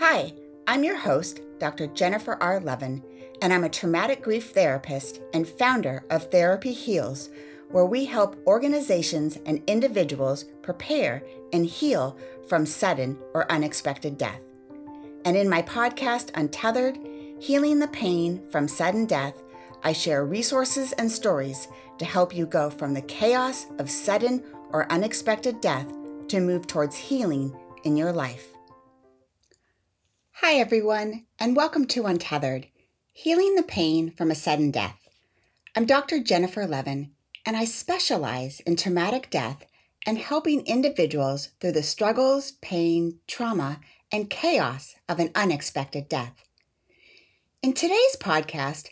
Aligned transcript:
Hi, 0.00 0.32
I'm 0.68 0.84
your 0.84 0.96
host, 0.96 1.40
Dr. 1.58 1.88
Jennifer 1.88 2.38
R. 2.40 2.60
Levin, 2.60 3.02
and 3.42 3.52
I'm 3.52 3.64
a 3.64 3.68
traumatic 3.68 4.22
grief 4.22 4.52
therapist 4.52 5.20
and 5.34 5.46
founder 5.46 6.04
of 6.08 6.30
Therapy 6.30 6.72
Heals, 6.72 7.30
where 7.72 7.84
we 7.84 8.04
help 8.04 8.40
organizations 8.46 9.40
and 9.44 9.60
individuals 9.66 10.44
prepare 10.62 11.24
and 11.52 11.66
heal 11.66 12.16
from 12.46 12.64
sudden 12.64 13.18
or 13.34 13.50
unexpected 13.50 14.16
death. 14.16 14.38
And 15.24 15.36
in 15.36 15.48
my 15.48 15.62
podcast, 15.62 16.30
Untethered 16.36 16.96
Healing 17.40 17.80
the 17.80 17.88
Pain 17.88 18.40
from 18.50 18.68
Sudden 18.68 19.06
Death, 19.06 19.42
I 19.82 19.92
share 19.92 20.24
resources 20.24 20.92
and 20.92 21.10
stories 21.10 21.66
to 21.98 22.04
help 22.04 22.32
you 22.32 22.46
go 22.46 22.70
from 22.70 22.94
the 22.94 23.02
chaos 23.02 23.66
of 23.80 23.90
sudden 23.90 24.44
or 24.70 24.90
unexpected 24.92 25.60
death 25.60 25.92
to 26.28 26.38
move 26.38 26.68
towards 26.68 26.94
healing 26.94 27.52
in 27.82 27.96
your 27.96 28.12
life. 28.12 28.54
Hi, 30.40 30.54
everyone, 30.54 31.24
and 31.40 31.56
welcome 31.56 31.84
to 31.86 32.06
Untethered 32.06 32.68
Healing 33.12 33.56
the 33.56 33.64
Pain 33.64 34.12
from 34.12 34.30
a 34.30 34.36
Sudden 34.36 34.70
Death. 34.70 35.08
I'm 35.74 35.84
Dr. 35.84 36.20
Jennifer 36.20 36.64
Levin, 36.64 37.10
and 37.44 37.56
I 37.56 37.64
specialize 37.64 38.60
in 38.60 38.76
traumatic 38.76 39.30
death 39.30 39.66
and 40.06 40.16
helping 40.16 40.64
individuals 40.64 41.48
through 41.58 41.72
the 41.72 41.82
struggles, 41.82 42.52
pain, 42.62 43.18
trauma, 43.26 43.80
and 44.12 44.30
chaos 44.30 44.94
of 45.08 45.18
an 45.18 45.32
unexpected 45.34 46.08
death. 46.08 46.44
In 47.60 47.72
today's 47.72 48.16
podcast, 48.20 48.90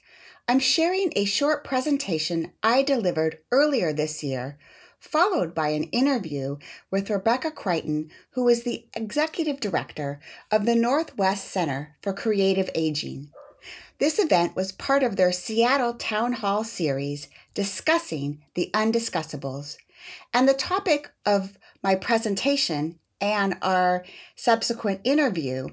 I'm 0.49 0.59
sharing 0.59 1.13
a 1.15 1.27
short 1.27 1.63
presentation 1.63 2.55
I 2.60 2.83
delivered 2.83 3.38
earlier 3.52 3.93
this 3.93 4.24
year 4.24 4.59
followed 5.06 5.55
by 5.55 5.69
an 5.69 5.84
interview 5.84 6.56
with 6.91 7.09
Rebecca 7.09 7.51
Crichton, 7.51 8.10
who 8.30 8.48
is 8.48 8.65
the 8.65 8.87
executive 8.95 9.60
director 9.60 10.20
of 10.51 10.66
the 10.66 10.74
Northwest 10.74 11.48
Center 11.48 11.96
for 12.02 12.12
Creative 12.12 12.69
Aging. 12.74 13.30
This 13.98 14.18
event 14.18 14.54
was 14.54 14.73
part 14.73 15.02
of 15.02 15.16
their 15.16 15.32
Seattle 15.32 15.95
Town 15.95 16.35
Hall 16.35 16.65
series 16.65 17.29
discussing 17.54 18.43
the 18.54 18.71
undiscussables. 18.74 19.76
And 20.35 20.46
the 20.46 20.54
topic 20.54 21.10
of 21.24 21.57
my 21.82 21.95
presentation 21.95 22.98
and 23.20 23.57
our 23.63 24.04
subsequent 24.35 25.01
interview 25.04 25.68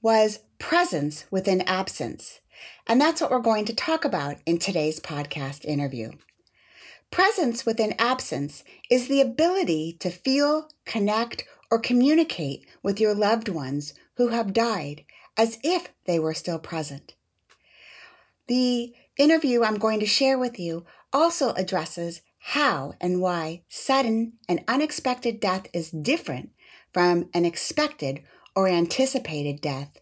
was 0.00 0.40
presence 0.58 1.26
within 1.30 1.60
absence. 1.62 2.40
And 2.86 3.00
that's 3.00 3.20
what 3.20 3.30
we're 3.30 3.40
going 3.40 3.66
to 3.66 3.74
talk 3.74 4.04
about 4.04 4.38
in 4.46 4.58
today's 4.58 4.98
podcast 4.98 5.64
interview. 5.64 6.12
Presence 7.10 7.64
within 7.64 7.94
absence 7.98 8.64
is 8.90 9.08
the 9.08 9.20
ability 9.20 9.96
to 10.00 10.10
feel, 10.10 10.68
connect, 10.84 11.44
or 11.70 11.78
communicate 11.78 12.66
with 12.82 13.00
your 13.00 13.14
loved 13.14 13.48
ones 13.48 13.94
who 14.16 14.28
have 14.28 14.52
died 14.52 15.04
as 15.36 15.58
if 15.62 15.88
they 16.04 16.18
were 16.18 16.34
still 16.34 16.58
present. 16.58 17.14
The 18.46 18.94
interview 19.16 19.62
I'm 19.62 19.78
going 19.78 20.00
to 20.00 20.06
share 20.06 20.38
with 20.38 20.58
you 20.58 20.86
also 21.12 21.52
addresses 21.52 22.22
how 22.38 22.94
and 23.00 23.20
why 23.20 23.62
sudden 23.68 24.34
and 24.48 24.64
unexpected 24.68 25.40
death 25.40 25.66
is 25.72 25.90
different 25.90 26.50
from 26.92 27.28
an 27.34 27.44
expected 27.44 28.22
or 28.56 28.68
anticipated 28.68 29.60
death, 29.60 29.98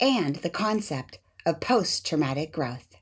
and 0.00 0.36
the 0.36 0.50
concept 0.50 1.18
of 1.46 1.60
post 1.60 2.06
traumatic 2.06 2.52
growth. 2.52 2.93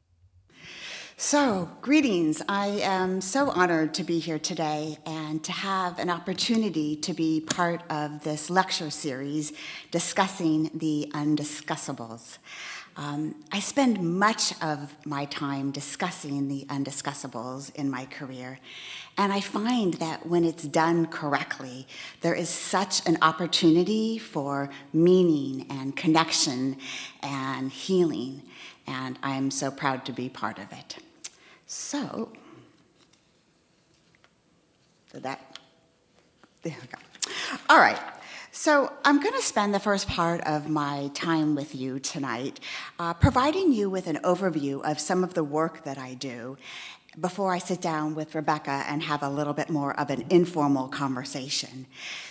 So, 1.24 1.70
greetings. 1.82 2.42
I 2.48 2.80
am 2.82 3.20
so 3.20 3.48
honored 3.50 3.94
to 3.94 4.02
be 4.02 4.18
here 4.18 4.40
today 4.40 4.98
and 5.06 5.42
to 5.44 5.52
have 5.52 6.00
an 6.00 6.10
opportunity 6.10 6.96
to 6.96 7.14
be 7.14 7.40
part 7.40 7.80
of 7.88 8.24
this 8.24 8.50
lecture 8.50 8.90
series 8.90 9.52
discussing 9.92 10.68
the 10.74 11.12
undiscussables. 11.14 12.38
Um, 12.96 13.36
I 13.52 13.60
spend 13.60 14.02
much 14.02 14.60
of 14.60 14.96
my 15.06 15.26
time 15.26 15.70
discussing 15.70 16.48
the 16.48 16.66
undiscussables 16.68 17.72
in 17.76 17.88
my 17.88 18.06
career, 18.06 18.58
and 19.16 19.32
I 19.32 19.40
find 19.40 19.94
that 19.94 20.26
when 20.26 20.44
it's 20.44 20.64
done 20.64 21.06
correctly, 21.06 21.86
there 22.22 22.34
is 22.34 22.48
such 22.48 23.06
an 23.08 23.16
opportunity 23.22 24.18
for 24.18 24.70
meaning 24.92 25.68
and 25.70 25.96
connection 25.96 26.78
and 27.22 27.70
healing, 27.70 28.42
and 28.88 29.20
I'm 29.22 29.52
so 29.52 29.70
proud 29.70 30.04
to 30.06 30.12
be 30.12 30.28
part 30.28 30.58
of 30.58 30.72
it. 30.72 30.98
So, 31.74 32.28
that, 35.14 35.58
there 36.60 36.76
we 36.78 36.86
go. 36.86 37.32
All 37.70 37.78
right. 37.78 37.98
So, 38.50 38.92
I'm 39.06 39.22
going 39.22 39.34
to 39.34 39.42
spend 39.42 39.72
the 39.72 39.80
first 39.80 40.06
part 40.06 40.42
of 40.42 40.68
my 40.68 41.10
time 41.14 41.54
with 41.54 41.74
you 41.74 41.98
tonight 41.98 42.60
uh, 42.98 43.14
providing 43.14 43.72
you 43.72 43.88
with 43.88 44.06
an 44.06 44.16
overview 44.16 44.82
of 44.84 45.00
some 45.00 45.24
of 45.24 45.32
the 45.32 45.42
work 45.42 45.84
that 45.84 45.96
I 45.96 46.12
do 46.12 46.58
before 47.18 47.54
I 47.54 47.58
sit 47.58 47.80
down 47.80 48.14
with 48.14 48.34
Rebecca 48.34 48.84
and 48.86 49.02
have 49.04 49.22
a 49.22 49.30
little 49.30 49.54
bit 49.54 49.70
more 49.70 49.98
of 49.98 50.10
an 50.10 50.26
informal 50.28 50.88
conversation. 50.88 51.86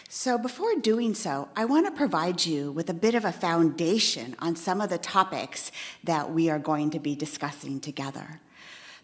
So, 0.08 0.38
before 0.38 0.75
doing 0.75 1.16
so, 1.16 1.50
I 1.56 1.66
want 1.66 1.88
to 1.88 1.91
provide 1.91 2.46
you 2.46 2.72
with 2.72 2.91
a 2.91 2.94
bit 2.94 3.16
of 3.16 3.25
a 3.25 3.31
foundation 3.31 4.35
on 4.38 4.56
some 4.56 4.81
of 4.81 4.91
the 4.91 5.00
topics 5.00 5.72
that 6.03 6.31
we 6.31 6.52
are 6.52 6.59
going 6.59 6.91
to 6.91 7.00
be 7.00 7.16
discussing 7.16 7.79
together. 7.79 8.40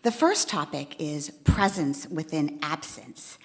The 0.03 0.11
first 0.11 0.47
topic 0.47 0.95
is 0.99 1.31
presence 1.43 2.07
within 2.07 2.59
absence. 2.61 3.37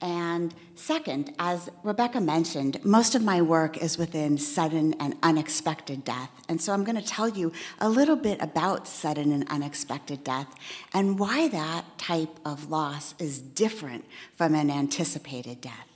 And 0.00 0.54
second, 0.76 1.34
as 1.38 1.68
Rebecca 1.82 2.20
mentioned, 2.20 2.82
most 2.84 3.14
of 3.14 3.22
my 3.22 3.42
work 3.42 3.76
is 3.76 3.98
within 3.98 4.38
sudden 4.38 4.94
and 5.00 5.16
unexpected 5.22 6.04
death. 6.04 6.30
And 6.48 6.60
so 6.62 6.72
I'm 6.72 6.84
going 6.84 6.96
to 6.96 7.06
tell 7.06 7.28
you 7.28 7.52
a 7.80 7.88
little 7.88 8.14
bit 8.14 8.40
about 8.40 8.86
sudden 8.86 9.32
and 9.32 9.46
unexpected 9.48 10.22
death 10.22 10.54
and 10.94 11.18
why 11.18 11.48
that 11.48 11.98
type 11.98 12.38
of 12.44 12.70
loss 12.70 13.14
is 13.18 13.40
different 13.40 14.04
from 14.36 14.54
an 14.54 14.70
anticipated 14.70 15.60
death. 15.60 15.88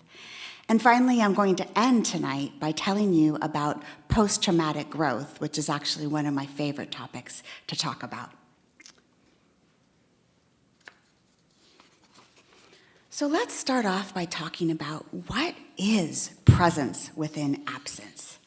And 0.69 0.83
finally, 0.83 1.21
I'm 1.21 1.35
going 1.35 1.57
to 1.57 1.79
end 1.79 2.05
tonight 2.05 2.53
by 2.59 2.73
telling 2.73 3.13
you 3.13 3.39
about 3.41 3.83
post 4.09 4.43
traumatic 4.43 4.91
growth, 4.91 5.41
which 5.41 5.59
is 5.59 5.69
actually 5.69 6.07
one 6.07 6.27
of 6.27 6.35
my 6.35 6.47
favorite 6.47 6.91
topics 6.91 7.43
to 7.69 7.77
talk 7.77 8.03
about. 8.03 8.31
So 13.15 13.27
let's 13.27 13.53
start 13.53 13.85
off 13.85 14.15
by 14.15 14.25
talking 14.25 14.71
about 14.71 15.05
what 15.29 15.55
is 15.77 16.31
presence 16.47 17.11
within 17.15 17.63
absence. 17.67 18.39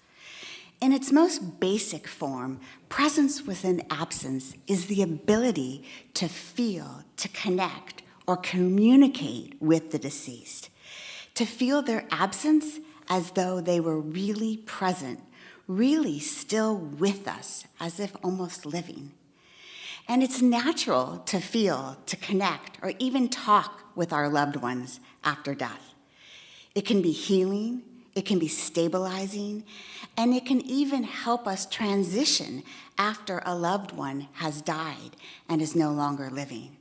In 0.81 0.91
its 0.91 1.11
most 1.11 1.59
basic 1.59 2.07
form, 2.07 2.59
presence 2.89 3.43
within 3.43 3.83
absence 3.91 4.55
is 4.65 4.87
the 4.87 5.03
ability 5.03 5.85
to 6.15 6.27
feel, 6.27 7.03
to 7.17 7.27
connect, 7.27 8.01
or 8.25 8.37
communicate 8.37 9.55
with 9.61 9.91
the 9.91 9.99
deceased, 9.99 10.71
to 11.35 11.45
feel 11.45 11.83
their 11.83 12.07
absence 12.09 12.79
as 13.07 13.29
though 13.31 13.61
they 13.61 13.79
were 13.79 13.99
really 13.99 14.57
present, 14.57 15.19
really 15.67 16.17
still 16.17 16.75
with 16.75 17.27
us, 17.27 17.65
as 17.79 17.99
if 17.99 18.15
almost 18.23 18.65
living. 18.65 19.11
And 20.07 20.23
it's 20.23 20.41
natural 20.41 21.19
to 21.27 21.39
feel, 21.39 21.97
to 22.07 22.15
connect, 22.15 22.79
or 22.81 22.93
even 22.97 23.29
talk 23.29 23.84
with 23.95 24.13
our 24.13 24.29
loved 24.29 24.57
ones 24.57 24.99
after 25.23 25.55
death. 25.55 25.93
It 26.73 26.85
can 26.85 27.01
be 27.01 27.11
healing, 27.11 27.81
it 28.15 28.25
can 28.25 28.39
be 28.39 28.47
stabilizing, 28.47 29.63
and 30.17 30.33
it 30.33 30.45
can 30.45 30.61
even 30.61 31.03
help 31.03 31.47
us 31.47 31.65
transition 31.65 32.63
after 32.97 33.41
a 33.45 33.55
loved 33.55 33.91
one 33.91 34.27
has 34.33 34.61
died 34.61 35.15
and 35.49 35.61
is 35.61 35.75
no 35.75 35.91
longer 35.91 36.29
living. 36.29 36.77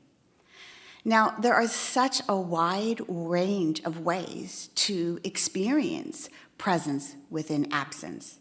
Now, 1.04 1.34
there 1.38 1.54
are 1.54 1.68
such 1.68 2.22
a 2.28 2.36
wide 2.36 3.00
range 3.08 3.82
of 3.84 4.00
ways 4.00 4.70
to 4.76 5.20
experience 5.22 6.30
presence 6.56 7.16
within 7.30 7.70
absence. 7.70 8.38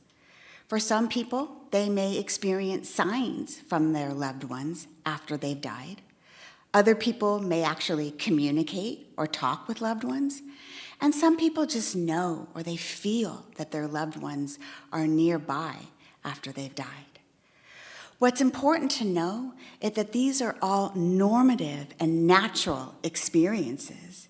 For 0.67 0.79
some 0.79 1.09
people, 1.09 1.57
they 1.71 1.89
may 1.89 2.17
experience 2.17 2.89
signs 2.89 3.59
from 3.59 3.91
their 3.91 4.13
loved 4.13 4.45
ones 4.45 4.87
after 5.05 5.35
they've 5.35 5.59
died. 5.59 6.01
Other 6.73 6.95
people 6.95 7.39
may 7.39 7.63
actually 7.63 8.11
communicate 8.11 9.13
or 9.17 9.27
talk 9.27 9.67
with 9.67 9.81
loved 9.81 10.03
ones. 10.03 10.41
And 10.99 11.13
some 11.13 11.37
people 11.37 11.65
just 11.65 11.95
know 11.95 12.47
or 12.55 12.63
they 12.63 12.77
feel 12.77 13.45
that 13.57 13.71
their 13.71 13.87
loved 13.87 14.17
ones 14.17 14.57
are 14.91 15.05
nearby 15.05 15.75
after 16.23 16.51
they've 16.51 16.73
died. 16.73 16.87
What's 18.19 18.41
important 18.41 18.89
to 18.91 19.05
know 19.05 19.53
is 19.81 19.91
that 19.91 20.13
these 20.13 20.41
are 20.41 20.55
all 20.61 20.93
normative 20.95 21.87
and 21.99 22.25
natural 22.25 22.95
experiences, 23.03 24.29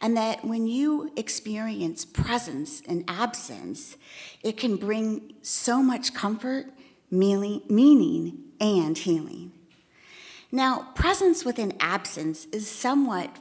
and 0.00 0.16
that 0.16 0.44
when 0.44 0.66
you 0.66 1.12
experience 1.16 2.04
presence 2.04 2.82
and 2.88 3.04
absence, 3.06 3.96
it 4.42 4.56
can 4.56 4.76
bring 4.76 5.34
so 5.42 5.82
much 5.82 6.14
comfort, 6.14 6.66
meaning, 7.12 8.42
and 8.60 8.98
healing. 8.98 9.52
Now, 10.50 10.88
presence 10.94 11.44
within 11.44 11.74
absence 11.78 12.46
is 12.46 12.70
somewhat 12.70 13.36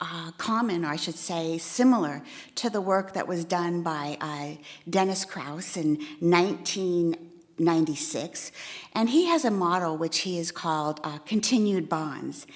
uh, 0.00 0.32
common, 0.36 0.84
or 0.84 0.88
I 0.88 0.96
should 0.96 1.14
say, 1.14 1.56
similar 1.56 2.22
to 2.56 2.68
the 2.68 2.82
work 2.82 3.14
that 3.14 3.26
was 3.26 3.46
done 3.46 3.80
by 3.82 4.18
uh, 4.20 4.56
Dennis 4.88 5.24
Klass 5.24 5.78
in 5.78 5.96
1996, 6.20 8.52
and 8.92 9.08
he 9.08 9.24
has 9.26 9.46
a 9.46 9.50
model 9.50 9.96
which 9.96 10.18
he 10.20 10.36
has 10.36 10.50
called 10.50 11.00
uh, 11.02 11.16
continued 11.18 11.88
bonds. 11.88 12.46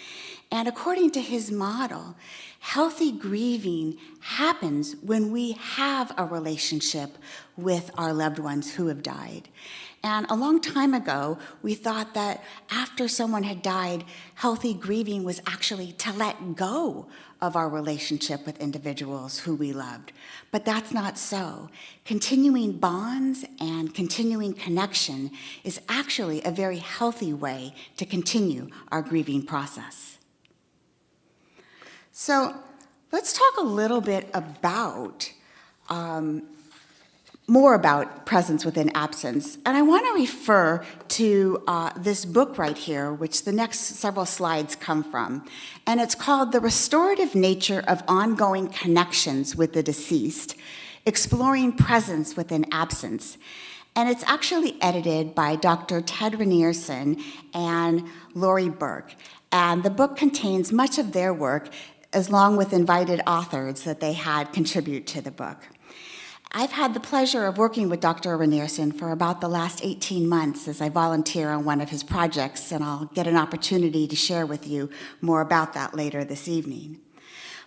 And 0.51 0.67
according 0.69 1.13
to 1.13 1.23
his 1.23 1.51
model, 1.51 2.15
healthy 2.61 3.13
grieving 3.13 3.97
happens 4.21 4.97
when 5.03 5.33
we 5.33 5.53
have 5.53 6.13
a 6.19 6.27
relationship 6.27 7.17
with 7.57 7.91
our 7.97 8.13
loved 8.13 8.39
ones 8.39 8.75
who 8.75 8.89
have 8.89 9.03
died. 9.03 9.49
And 10.03 10.27
a 10.31 10.37
long 10.37 10.61
time 10.61 10.95
ago, 10.95 11.39
we 11.63 11.75
thought 11.75 12.15
that 12.15 12.45
after 12.71 13.09
someone 13.09 13.43
had 13.43 13.63
died, 13.63 14.05
healthy 14.35 14.73
grieving 14.73 15.25
was 15.25 15.43
actually 15.47 15.93
to 15.93 16.13
let 16.13 16.55
go 16.55 17.09
of 17.41 17.57
our 17.57 17.69
relationship 17.69 18.47
with 18.47 18.61
individuals 18.61 19.41
who 19.41 19.55
we 19.55 19.73
loved. 19.73 20.13
But 20.51 20.65
that's 20.65 20.93
not 20.93 21.19
so. 21.19 21.69
Continuing 22.05 22.73
bonds 22.73 23.45
and 23.61 23.93
continuing 23.93 24.55
connection 24.55 25.31
is 25.65 25.81
actually 25.89 26.43
a 26.45 26.51
very 26.51 26.79
healthy 26.79 27.33
way 27.33 27.75
to 27.97 28.07
continue 28.07 28.69
our 28.93 29.03
grieving 29.03 29.43
process. 29.43 30.19
So 32.13 32.55
let's 33.13 33.33
talk 33.33 33.57
a 33.59 33.65
little 33.65 34.01
bit 34.01 34.29
about 34.35 35.33
um, 35.89 36.43
more 37.49 37.73
about 37.73 38.27
presence 38.27 38.65
within 38.67 38.95
absence. 38.95 39.57
And 39.65 39.75
I 39.75 39.81
want 39.81 40.07
to 40.07 40.13
refer 40.13 40.85
to 41.09 41.63
uh, 41.67 41.91
this 41.97 42.27
book 42.27 42.59
right 42.59 42.77
here, 42.77 43.11
which 43.11 43.45
the 43.45 43.53
next 43.53 43.81
several 43.81 44.27
slides 44.27 44.77
come 44.77 45.03
from. 45.03 45.47
And 45.87 45.99
it's 45.99 46.15
called 46.15 46.53
The 46.53 46.61
Restorative 46.61 47.35
Nature 47.35 47.83
of 47.89 48.03
Ongoing 48.07 48.69
Connections 48.69 49.57
with 49.57 49.73
the 49.73 49.83
Deceased 49.83 50.57
Exploring 51.07 51.73
Presence 51.73 52.37
Within 52.37 52.67
Absence. 52.71 53.39
And 53.97 54.11
it's 54.11 54.25
actually 54.25 54.77
edited 54.83 55.35
by 55.35 55.57
Dr. 55.57 56.03
Ted 56.03 56.35
Rynearson 56.35 57.21
and 57.55 58.05
Laurie 58.35 58.69
Burke. 58.69 59.15
And 59.51 59.83
the 59.83 59.91
book 59.91 60.17
contains 60.17 60.71
much 60.71 60.99
of 60.99 61.13
their 61.13 61.33
work, 61.33 61.71
as 62.13 62.29
along 62.29 62.59
with 62.59 62.75
invited 62.75 63.23
authors 63.27 63.85
that 63.85 64.01
they 64.01 64.13
had 64.13 64.53
contribute 64.53 65.07
to 65.07 65.23
the 65.23 65.31
book. 65.31 65.67
I've 66.51 66.73
had 66.73 66.95
the 66.95 67.01
pleasure 67.01 67.45
of 67.45 67.59
working 67.59 67.91
with 67.91 68.01
Dr. 68.01 68.39
Rynearson 68.39 68.99
for 68.99 69.11
about 69.11 69.43
the 69.43 69.49
last 69.49 69.85
18 69.85 70.27
months 70.27 70.67
as 70.67 70.81
I 70.81 70.89
volunteer 70.89 71.51
on 71.51 71.67
one 71.67 71.83
of 71.83 71.91
his 71.91 72.03
projects, 72.03 72.73
and 72.73 72.83
I'll 72.83 73.05
get 73.13 73.27
an 73.27 73.37
opportunity 73.37 74.09
to 74.09 74.17
share 74.17 74.47
with 74.47 74.67
you 74.67 74.89
more 75.21 75.43
about 75.43 75.75
that 75.75 75.95
later 75.95 76.25
this 76.25 76.49
evening. 76.49 77.01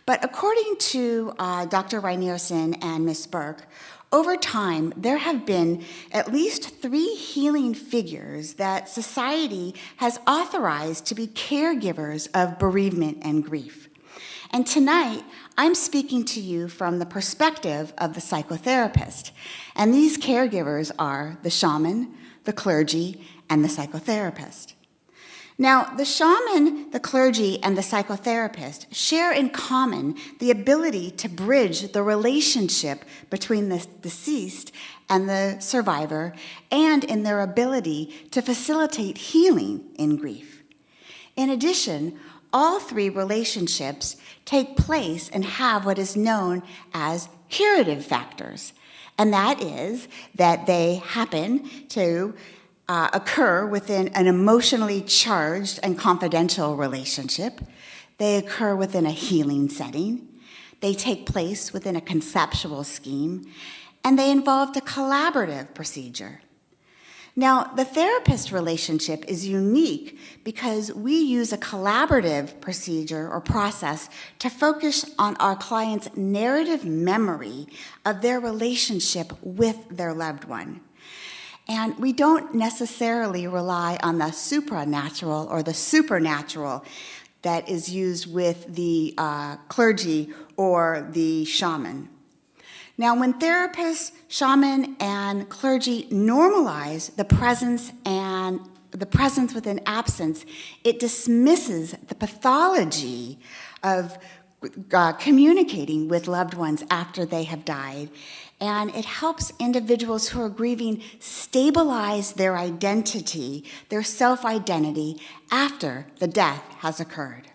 But 0.07 0.25
according 0.25 0.77
to 0.79 1.33
uh, 1.37 1.65
Dr. 1.65 2.01
Rynearson 2.01 2.83
and 2.83 3.05
Ms. 3.05 3.27
Burke, 3.27 3.67
over 4.11 4.35
time, 4.35 4.93
there 4.97 5.19
have 5.19 5.45
been 5.45 5.85
at 6.11 6.33
least 6.33 6.81
three 6.81 7.13
healing 7.13 7.75
figures 7.75 8.55
that 8.55 8.89
society 8.89 9.75
has 9.97 10.19
authorized 10.25 11.05
to 11.05 11.15
be 11.15 11.27
caregivers 11.27 12.27
of 12.33 12.57
bereavement 12.57 13.19
and 13.21 13.45
grief. 13.45 13.90
And 14.53 14.67
tonight, 14.67 15.23
I'm 15.57 15.73
speaking 15.73 16.25
to 16.25 16.41
you 16.41 16.67
from 16.67 16.99
the 16.99 17.05
perspective 17.05 17.93
of 17.97 18.15
the 18.15 18.19
psychotherapist. 18.19 19.31
And 19.77 19.93
these 19.93 20.17
caregivers 20.17 20.91
are 20.99 21.37
the 21.41 21.49
shaman, 21.49 22.13
the 22.43 22.51
clergy, 22.51 23.25
and 23.49 23.63
the 23.63 23.69
psychotherapist. 23.69 24.73
Now, 25.57 25.85
the 25.95 26.03
shaman, 26.03 26.91
the 26.91 26.99
clergy, 26.99 27.63
and 27.63 27.77
the 27.77 27.81
psychotherapist 27.81 28.87
share 28.91 29.31
in 29.31 29.51
common 29.51 30.15
the 30.39 30.51
ability 30.51 31.11
to 31.11 31.29
bridge 31.29 31.93
the 31.93 32.03
relationship 32.03 33.05
between 33.29 33.69
the 33.69 33.85
deceased 34.01 34.73
and 35.07 35.29
the 35.29 35.59
survivor, 35.59 36.33
and 36.71 37.03
in 37.05 37.23
their 37.23 37.41
ability 37.41 38.27
to 38.31 38.41
facilitate 38.41 39.17
healing 39.17 39.83
in 39.95 40.17
grief. 40.17 40.63
In 41.35 41.49
addition, 41.49 42.19
all 42.53 42.79
three 42.79 43.09
relationships 43.09 44.17
take 44.45 44.75
place 44.75 45.29
and 45.29 45.45
have 45.45 45.85
what 45.85 45.99
is 45.99 46.15
known 46.15 46.63
as 46.93 47.29
curative 47.49 48.05
factors. 48.05 48.73
And 49.17 49.33
that 49.33 49.61
is 49.61 50.07
that 50.35 50.65
they 50.65 50.95
happen 50.95 51.69
to 51.89 52.33
uh, 52.87 53.09
occur 53.13 53.65
within 53.65 54.09
an 54.09 54.27
emotionally 54.27 55.01
charged 55.01 55.79
and 55.83 55.97
confidential 55.97 56.75
relationship. 56.75 57.61
They 58.17 58.35
occur 58.35 58.75
within 58.75 59.05
a 59.05 59.11
healing 59.11 59.69
setting. 59.69 60.27
They 60.81 60.93
take 60.93 61.25
place 61.25 61.71
within 61.71 61.95
a 61.95 62.01
conceptual 62.01 62.83
scheme. 62.83 63.51
And 64.03 64.17
they 64.17 64.31
involve 64.31 64.75
a 64.75 64.81
collaborative 64.81 65.73
procedure. 65.73 66.41
Now, 67.35 67.63
the 67.63 67.85
therapist 67.85 68.51
relationship 68.51 69.23
is 69.25 69.47
unique 69.47 70.19
because 70.43 70.93
we 70.93 71.17
use 71.17 71.53
a 71.53 71.57
collaborative 71.57 72.59
procedure 72.59 73.29
or 73.29 73.39
process 73.39 74.09
to 74.39 74.49
focus 74.49 75.09
on 75.17 75.37
our 75.37 75.55
client's 75.55 76.15
narrative 76.17 76.83
memory 76.83 77.67
of 78.05 78.21
their 78.21 78.39
relationship 78.39 79.31
with 79.41 79.77
their 79.89 80.13
loved 80.13 80.43
one. 80.43 80.81
And 81.69 81.97
we 81.99 82.11
don't 82.11 82.53
necessarily 82.53 83.47
rely 83.47 83.97
on 84.03 84.17
the 84.17 84.33
supranatural 84.33 85.49
or 85.49 85.63
the 85.63 85.73
supernatural 85.73 86.83
that 87.43 87.69
is 87.69 87.89
used 87.89 88.31
with 88.31 88.75
the 88.75 89.13
uh, 89.17 89.55
clergy 89.69 90.33
or 90.57 91.07
the 91.11 91.45
shaman. 91.45 92.09
Now, 93.01 93.15
when 93.15 93.33
therapists, 93.33 94.11
shaman, 94.27 94.95
and 94.99 95.49
clergy 95.49 96.03
normalize 96.11 97.15
the 97.15 97.25
presence 97.25 97.91
and 98.05 98.59
the 98.91 99.07
presence 99.07 99.55
within 99.55 99.81
absence, 99.87 100.45
it 100.83 100.99
dismisses 100.99 101.95
the 102.09 102.13
pathology 102.13 103.39
of 103.81 104.19
uh, 104.93 105.13
communicating 105.13 106.09
with 106.09 106.27
loved 106.27 106.53
ones 106.53 106.83
after 106.91 107.25
they 107.25 107.45
have 107.45 107.65
died. 107.65 108.11
And 108.59 108.93
it 108.95 109.05
helps 109.05 109.51
individuals 109.57 110.29
who 110.29 110.39
are 110.39 110.49
grieving 110.49 111.01
stabilize 111.17 112.33
their 112.33 112.55
identity, 112.55 113.63
their 113.89 114.03
self 114.03 114.45
identity, 114.45 115.19
after 115.49 116.05
the 116.19 116.27
death 116.27 116.63
has 116.81 116.99
occurred. 116.99 117.50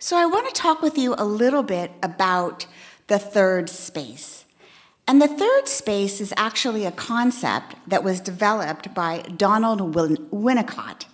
So, 0.00 0.16
I 0.16 0.26
want 0.26 0.46
to 0.46 0.54
talk 0.54 0.80
with 0.80 0.96
you 0.96 1.16
a 1.18 1.24
little 1.24 1.64
bit 1.64 1.90
about 2.04 2.66
the 3.08 3.18
third 3.18 3.68
space. 3.68 4.44
And 5.08 5.20
the 5.20 5.26
third 5.26 5.66
space 5.66 6.20
is 6.20 6.32
actually 6.36 6.84
a 6.84 6.92
concept 6.92 7.74
that 7.84 8.04
was 8.04 8.20
developed 8.20 8.94
by 8.94 9.22
Donald 9.22 9.80
Winnicott. 9.92 11.06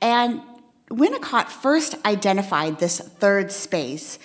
And 0.00 0.40
Winnicott 0.88 1.48
first 1.48 1.94
identified 2.06 2.78
this 2.78 3.00
third 3.00 3.52
space 3.52 4.18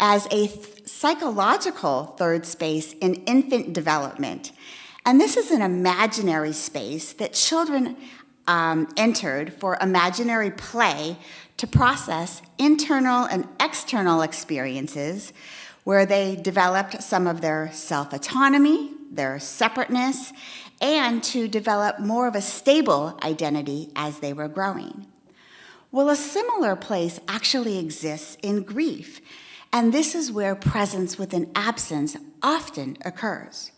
as 0.00 0.24
a 0.26 0.46
th- 0.46 0.86
psychological 0.88 2.06
third 2.16 2.46
space 2.46 2.94
in 2.94 3.16
infant 3.26 3.74
development. 3.74 4.52
And 5.04 5.20
this 5.20 5.36
is 5.36 5.50
an 5.50 5.60
imaginary 5.60 6.54
space 6.54 7.12
that 7.14 7.34
children 7.34 7.96
um, 8.46 8.88
entered 8.96 9.52
for 9.52 9.78
imaginary 9.80 10.50
play 10.50 11.16
to 11.56 11.66
process 11.66 12.42
internal 12.58 13.24
and 13.24 13.46
external 13.60 14.22
experiences 14.22 15.32
where 15.84 16.06
they 16.06 16.36
developed 16.36 17.02
some 17.02 17.26
of 17.26 17.40
their 17.40 17.70
self 17.72 18.12
autonomy, 18.12 18.90
their 19.10 19.38
separateness, 19.38 20.32
and 20.80 21.22
to 21.22 21.46
develop 21.48 22.00
more 22.00 22.26
of 22.26 22.34
a 22.34 22.40
stable 22.40 23.18
identity 23.22 23.90
as 23.94 24.18
they 24.18 24.32
were 24.32 24.48
growing. 24.48 25.06
Well, 25.90 26.08
a 26.08 26.16
similar 26.16 26.74
place 26.74 27.20
actually 27.28 27.78
exists 27.78 28.36
in 28.42 28.62
grief, 28.62 29.20
and 29.72 29.92
this 29.92 30.14
is 30.14 30.32
where 30.32 30.54
presence 30.54 31.18
within 31.18 31.50
absence 31.54 32.16
often 32.42 32.96
occurs. 33.04 33.72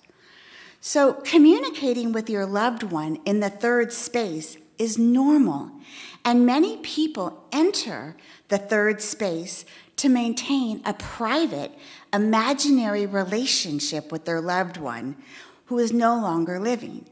So, 0.87 1.15
communicating 1.15 2.13
with 2.13 2.29
your 2.29 2.45
loved 2.45 2.83
one 2.83 3.19
in 3.25 3.41
the 3.41 3.49
third 3.49 3.91
space 3.91 4.59
is 4.77 4.99
normal, 4.99 5.71
and 6.27 6.45
many 6.45 6.77
people 6.77 7.43
enter 7.51 8.19
the 8.49 8.59
third 8.59 9.01
space 9.01 9.65
to 9.97 10.11
maintain 10.11 10.83
a 10.85 10.93
private, 10.93 11.73
imaginary 12.13 13.07
relationship 13.07 14.13
with 14.13 14.27
their 14.27 14.43
loved 14.43 14.77
one 14.77 15.17
who 15.65 15.79
is 15.79 15.91
no 15.91 16.17
longer 16.17 16.61
living. 16.61 17.07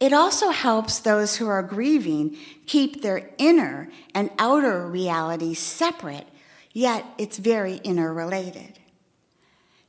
It 0.00 0.14
also 0.14 0.48
helps 0.48 0.98
those 0.98 1.36
who 1.36 1.46
are 1.46 1.62
grieving 1.62 2.34
keep 2.64 3.02
their 3.02 3.28
inner 3.36 3.90
and 4.14 4.30
outer 4.38 4.88
reality 4.88 5.52
separate, 5.52 6.28
yet 6.72 7.04
it's 7.18 7.36
very 7.36 7.76
interrelated. 7.84 8.78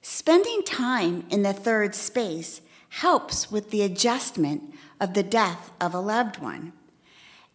Spending 0.01 0.61
time 0.61 1.25
in 1.31 1.41
the 1.41 1.53
third 1.53 1.95
space 1.95 2.61
helps 2.99 3.51
with 3.51 3.71
the 3.71 3.81
adjustment 3.81 4.73
of 5.01 5.13
the 5.13 5.23
death 5.23 5.69
of 5.81 5.93
a 5.93 5.99
loved 5.99 6.37
one. 6.37 6.71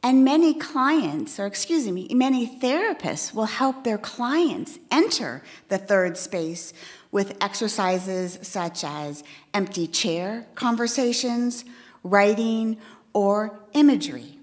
And 0.02 0.22
many 0.22 0.52
clients, 0.52 1.40
or 1.40 1.46
excuse 1.46 1.86
me, 1.88 2.08
many 2.12 2.46
therapists 2.46 3.32
will 3.32 3.46
help 3.46 3.82
their 3.82 3.96
clients 3.96 4.78
enter 4.90 5.42
the 5.68 5.78
third 5.78 6.18
space 6.18 6.74
with 7.10 7.38
exercises 7.42 8.38
such 8.42 8.84
as 8.84 9.24
empty 9.54 9.86
chair 9.86 10.46
conversations, 10.56 11.64
writing, 12.04 12.76
or 13.14 13.60
imagery. 13.72 14.38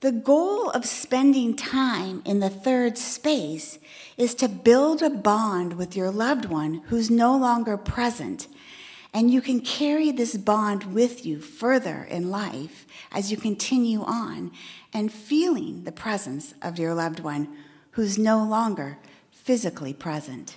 The 0.00 0.12
goal 0.12 0.68
of 0.70 0.84
spending 0.84 1.56
time 1.56 2.20
in 2.26 2.40
the 2.40 2.50
third 2.50 2.98
space 2.98 3.78
is 4.18 4.34
to 4.36 4.48
build 4.48 5.00
a 5.00 5.08
bond 5.08 5.74
with 5.74 5.96
your 5.96 6.10
loved 6.10 6.44
one 6.44 6.82
who's 6.88 7.10
no 7.10 7.34
longer 7.36 7.78
present. 7.78 8.46
And 9.12 9.30
you 9.30 9.40
can 9.40 9.60
carry 9.60 10.12
this 10.12 10.36
bond 10.36 10.94
with 10.94 11.26
you 11.26 11.40
further 11.40 12.06
in 12.08 12.30
life 12.30 12.86
as 13.10 13.30
you 13.30 13.36
continue 13.36 14.02
on 14.02 14.52
and 14.92 15.12
feeling 15.12 15.84
the 15.84 15.92
presence 15.92 16.54
of 16.62 16.78
your 16.78 16.94
loved 16.94 17.20
one 17.20 17.48
who's 17.92 18.18
no 18.18 18.44
longer 18.44 18.98
physically 19.30 19.92
present. 19.92 20.56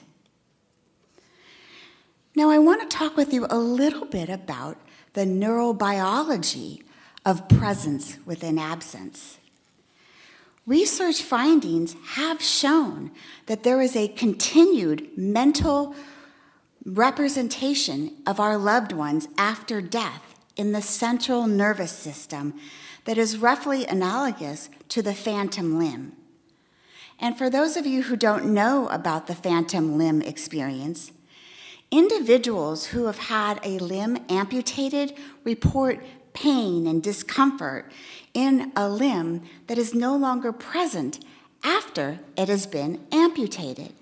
Now, 2.36 2.50
I 2.50 2.60
want 2.60 2.82
to 2.82 2.98
talk 2.98 3.16
with 3.16 3.34
you 3.34 3.48
a 3.50 3.58
little 3.58 4.06
bit 4.06 4.30
about 4.30 4.78
the 5.14 5.26
neurobiology 5.26 6.84
of 7.26 7.48
presence 7.48 8.18
within 8.26 8.58
absence. 8.58 9.38
Research 10.66 11.22
findings 11.22 11.96
have 12.14 12.42
shown 12.42 13.12
that 13.48 13.64
there 13.64 13.82
is 13.82 13.96
a 13.96 14.08
continued 14.08 15.10
mental 15.18 15.96
representation 16.86 18.16
of 18.28 18.40
our 18.40 18.58
loved 18.58 18.92
ones 18.92 19.28
after 19.38 19.82
death 19.82 20.36
in 20.56 20.72
the 20.72 20.82
central 20.82 21.48
nervous 21.48 21.92
system 21.92 22.54
that 23.06 23.18
is 23.18 23.38
roughly 23.38 23.86
analogous 23.86 24.70
to 24.90 25.02
the 25.02 25.14
phantom 25.14 25.78
limb. 25.78 26.14
And 27.20 27.38
for 27.38 27.50
those 27.50 27.78
of 27.78 27.86
you 27.86 28.04
who 28.04 28.16
don't 28.16 28.54
know 28.54 28.88
about 28.90 29.28
the 29.28 29.36
phantom 29.36 29.98
limb 29.98 30.22
experience, 30.22 31.12
individuals 31.90 32.88
who 32.88 33.06
have 33.06 33.20
had 33.20 33.60
a 33.64 33.80
limb 33.80 34.18
amputated 34.30 35.14
report 35.44 36.04
pain 36.34 36.88
and 36.88 37.04
discomfort 37.04 37.92
in 38.34 38.72
a 38.76 38.90
limb 38.90 39.44
that 39.68 39.78
is 39.78 39.94
no 39.94 40.16
longer 40.16 40.52
present 40.52 41.24
after 41.64 42.20
it 42.36 42.50
has 42.50 42.66
been 42.66 43.00
amputated. 43.12 43.94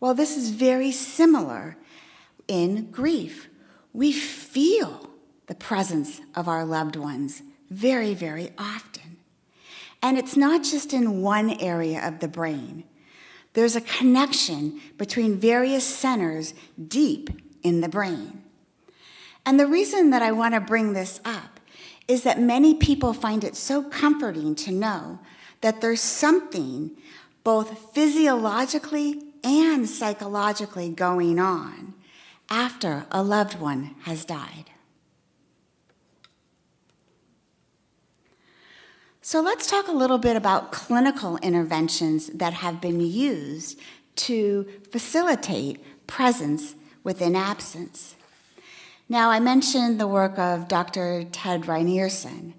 Well, 0.00 0.14
this 0.14 0.36
is 0.36 0.50
very 0.50 0.92
similar 0.92 1.76
in 2.48 2.90
grief. 2.90 3.48
We 3.92 4.12
feel 4.12 5.10
the 5.46 5.54
presence 5.54 6.20
of 6.34 6.48
our 6.48 6.64
loved 6.64 6.96
ones 6.96 7.42
very, 7.70 8.14
very 8.14 8.50
often. 8.58 9.18
And 10.02 10.16
it's 10.16 10.36
not 10.36 10.62
just 10.62 10.92
in 10.92 11.22
one 11.22 11.50
area 11.60 12.06
of 12.06 12.20
the 12.20 12.28
brain. 12.28 12.84
There's 13.54 13.76
a 13.76 13.80
connection 13.80 14.80
between 14.96 15.36
various 15.36 15.84
centers 15.86 16.54
deep 16.86 17.30
in 17.62 17.80
the 17.80 17.88
brain. 17.88 18.42
And 19.44 19.58
the 19.58 19.66
reason 19.66 20.10
that 20.10 20.22
I 20.22 20.32
want 20.32 20.54
to 20.54 20.60
bring 20.60 20.92
this 20.92 21.20
up 21.24 21.58
is 22.06 22.22
that 22.22 22.40
many 22.40 22.74
people 22.74 23.12
find 23.12 23.44
it 23.44 23.56
so 23.56 23.82
comforting 23.82 24.54
to 24.54 24.70
know 24.70 25.18
that 25.60 25.80
there's 25.80 26.00
something 26.00 26.92
both 27.42 27.94
physiologically 27.94 29.22
and 29.42 29.88
psychologically 29.88 30.90
going 30.90 31.38
on 31.38 31.94
after 32.50 33.06
a 33.10 33.22
loved 33.22 33.58
one 33.60 33.94
has 34.02 34.24
died. 34.24 34.70
So 39.20 39.42
let's 39.42 39.66
talk 39.66 39.88
a 39.88 39.92
little 39.92 40.16
bit 40.16 40.36
about 40.36 40.72
clinical 40.72 41.36
interventions 41.38 42.28
that 42.28 42.54
have 42.54 42.80
been 42.80 43.00
used 43.00 43.78
to 44.16 44.66
facilitate 44.90 45.84
presence 46.06 46.74
within 47.04 47.36
absence. 47.36 48.16
Now, 49.06 49.30
I 49.30 49.38
mentioned 49.38 50.00
the 50.00 50.06
work 50.06 50.38
of 50.38 50.68
Dr. 50.68 51.24
Ted 51.30 51.62
Rynearson, 51.62 52.54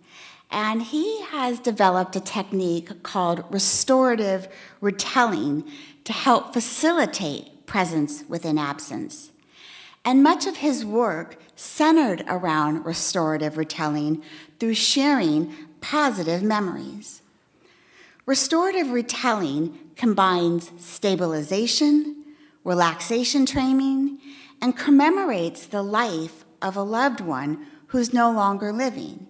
and 0.51 0.81
he 0.81 1.21
has 1.25 1.59
developed 1.59 2.15
a 2.15 2.19
technique 2.19 3.03
called 3.03 3.43
restorative 3.51 4.47
retelling 4.81 5.63
to 6.03 6.13
help 6.13 6.53
facilitate 6.53 7.65
presence 7.65 8.23
within 8.27 8.57
absence. 8.57 9.31
And 10.05 10.23
much 10.23 10.47
of 10.47 10.57
his 10.57 10.85
work 10.85 11.37
centered 11.55 12.23
around 12.27 12.85
restorative 12.85 13.57
retelling 13.57 14.23
through 14.59 14.73
sharing 14.73 15.53
positive 15.81 16.41
memories. 16.41 17.21
Restorative 18.25 18.91
retelling 18.91 19.77
combines 19.95 20.71
stabilization, 20.77 22.23
relaxation 22.63 23.45
training, 23.45 24.19
and 24.61 24.77
commemorates 24.77 25.65
the 25.65 25.81
life 25.81 26.45
of 26.61 26.75
a 26.75 26.83
loved 26.83 27.21
one 27.21 27.65
who's 27.87 28.13
no 28.13 28.31
longer 28.31 28.71
living. 28.71 29.27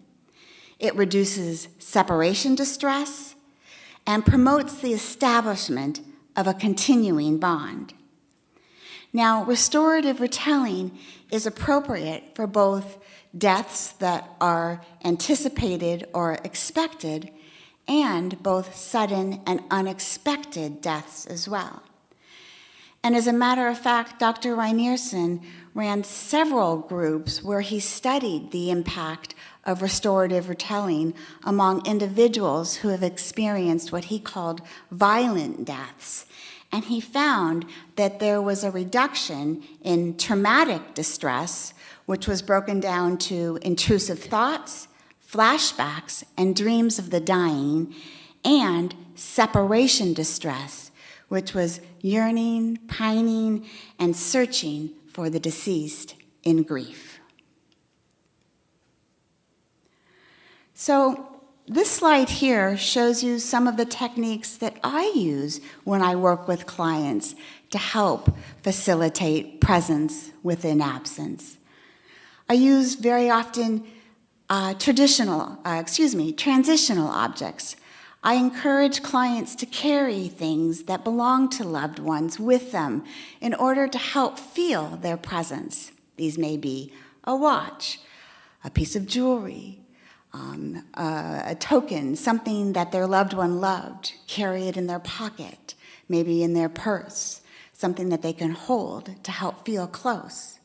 It 0.79 0.95
reduces 0.95 1.69
separation 1.77 2.55
distress 2.55 3.35
and 4.05 4.25
promotes 4.25 4.75
the 4.75 4.93
establishment 4.93 6.01
of 6.35 6.47
a 6.47 6.53
continuing 6.53 7.37
bond. 7.37 7.93
Now, 9.11 9.43
restorative 9.43 10.21
retelling 10.21 10.97
is 11.31 11.45
appropriate 11.45 12.35
for 12.35 12.45
both 12.47 12.97
deaths 13.37 13.91
that 13.93 14.29
are 14.39 14.81
anticipated 15.03 16.07
or 16.13 16.33
expected 16.43 17.31
and 17.87 18.41
both 18.43 18.75
sudden 18.75 19.41
and 19.47 19.61
unexpected 19.71 20.81
deaths 20.81 21.25
as 21.25 21.49
well. 21.49 21.81
And 23.03 23.15
as 23.15 23.27
a 23.27 23.33
matter 23.33 23.67
of 23.67 23.79
fact, 23.79 24.19
Dr. 24.19 24.55
Rynearson 24.55 25.41
ran 25.73 26.03
several 26.03 26.77
groups 26.77 27.41
where 27.41 27.61
he 27.61 27.79
studied 27.79 28.51
the 28.51 28.69
impact 28.69 29.35
of 29.63 29.81
restorative 29.81 30.49
retelling 30.49 31.13
among 31.43 31.85
individuals 31.85 32.77
who 32.77 32.89
have 32.89 33.03
experienced 33.03 33.91
what 33.91 34.05
he 34.05 34.19
called 34.19 34.61
violent 34.91 35.65
deaths. 35.65 36.25
And 36.71 36.85
he 36.85 37.01
found 37.01 37.65
that 37.95 38.19
there 38.19 38.41
was 38.41 38.63
a 38.63 38.71
reduction 38.71 39.63
in 39.81 40.17
traumatic 40.17 40.93
distress, 40.93 41.73
which 42.05 42.27
was 42.27 42.41
broken 42.41 42.79
down 42.79 43.17
to 43.17 43.57
intrusive 43.61 44.19
thoughts, 44.19 44.87
flashbacks, 45.25 46.23
and 46.37 46.55
dreams 46.55 46.99
of 46.99 47.09
the 47.09 47.19
dying, 47.19 47.95
and 48.43 48.95
separation 49.15 50.13
distress 50.13 50.89
which 51.29 51.53
was 51.53 51.79
yearning, 52.01 52.77
pining, 52.87 53.65
and 53.97 54.15
searching 54.15 54.89
for 55.07 55.29
the 55.29 55.39
deceased 55.39 56.15
in 56.43 56.63
grief. 56.63 57.19
So, 60.73 61.28
this 61.69 61.89
slide 61.89 62.29
here 62.29 62.75
shows 62.75 63.23
you 63.23 63.39
some 63.39 63.67
of 63.67 63.77
the 63.77 63.85
techniques 63.85 64.57
that 64.57 64.77
I 64.83 65.13
use 65.15 65.61
when 65.83 66.01
I 66.01 66.15
work 66.15 66.47
with 66.47 66.65
clients 66.65 67.35
to 67.69 67.77
help 67.77 68.35
facilitate 68.63 69.61
presence 69.61 70.31
within 70.43 70.81
absence. 70.81 71.57
I 72.49 72.53
use 72.53 72.95
very 72.95 73.29
often 73.29 73.85
uh, 74.49 74.73
traditional, 74.73 75.59
uh, 75.63 75.77
excuse 75.79 76.15
me, 76.15 76.33
transitional 76.33 77.07
objects 77.07 77.75
I 78.21 78.33
encourage 78.33 79.01
clients 79.01 79.55
to 79.55 79.65
carry 79.65 80.27
things 80.27 80.83
that 80.83 81.05
belong 81.05 81.49
to 81.51 81.63
loved 81.63 81.99
ones 81.99 82.37
with 82.37 82.73
them 82.73 83.05
in 83.39 83.53
order 83.53 83.87
to 83.87 83.97
help 83.97 84.37
feel 84.37 84.97
their 84.97 85.15
presence. 85.15 85.93
These 86.17 86.37
may 86.37 86.57
be 86.57 86.91
a 87.23 87.33
watch, 87.33 87.99
a 88.61 88.69
piece 88.69 88.97
of 88.97 89.07
jewelry, 89.07 89.78
um, 90.33 90.85
a, 90.93 91.43
a 91.47 91.55
token, 91.55 92.15
something 92.15 92.73
that 92.73 92.91
their 92.91 93.07
loved 93.07 93.33
one 93.33 93.59
loved, 93.59 94.13
carry 94.27 94.67
it 94.67 94.77
in 94.77 94.87
their 94.87 94.99
pocket, 94.99 95.75
maybe 96.07 96.43
in 96.43 96.53
their 96.53 96.69
purse, 96.69 97.41
something 97.73 98.09
that 98.09 98.21
they 98.21 98.33
can 98.33 98.51
hold 98.51 99.23
to 99.23 99.31
help 99.31 99.65
feel 99.65 99.87
close. 99.87 100.59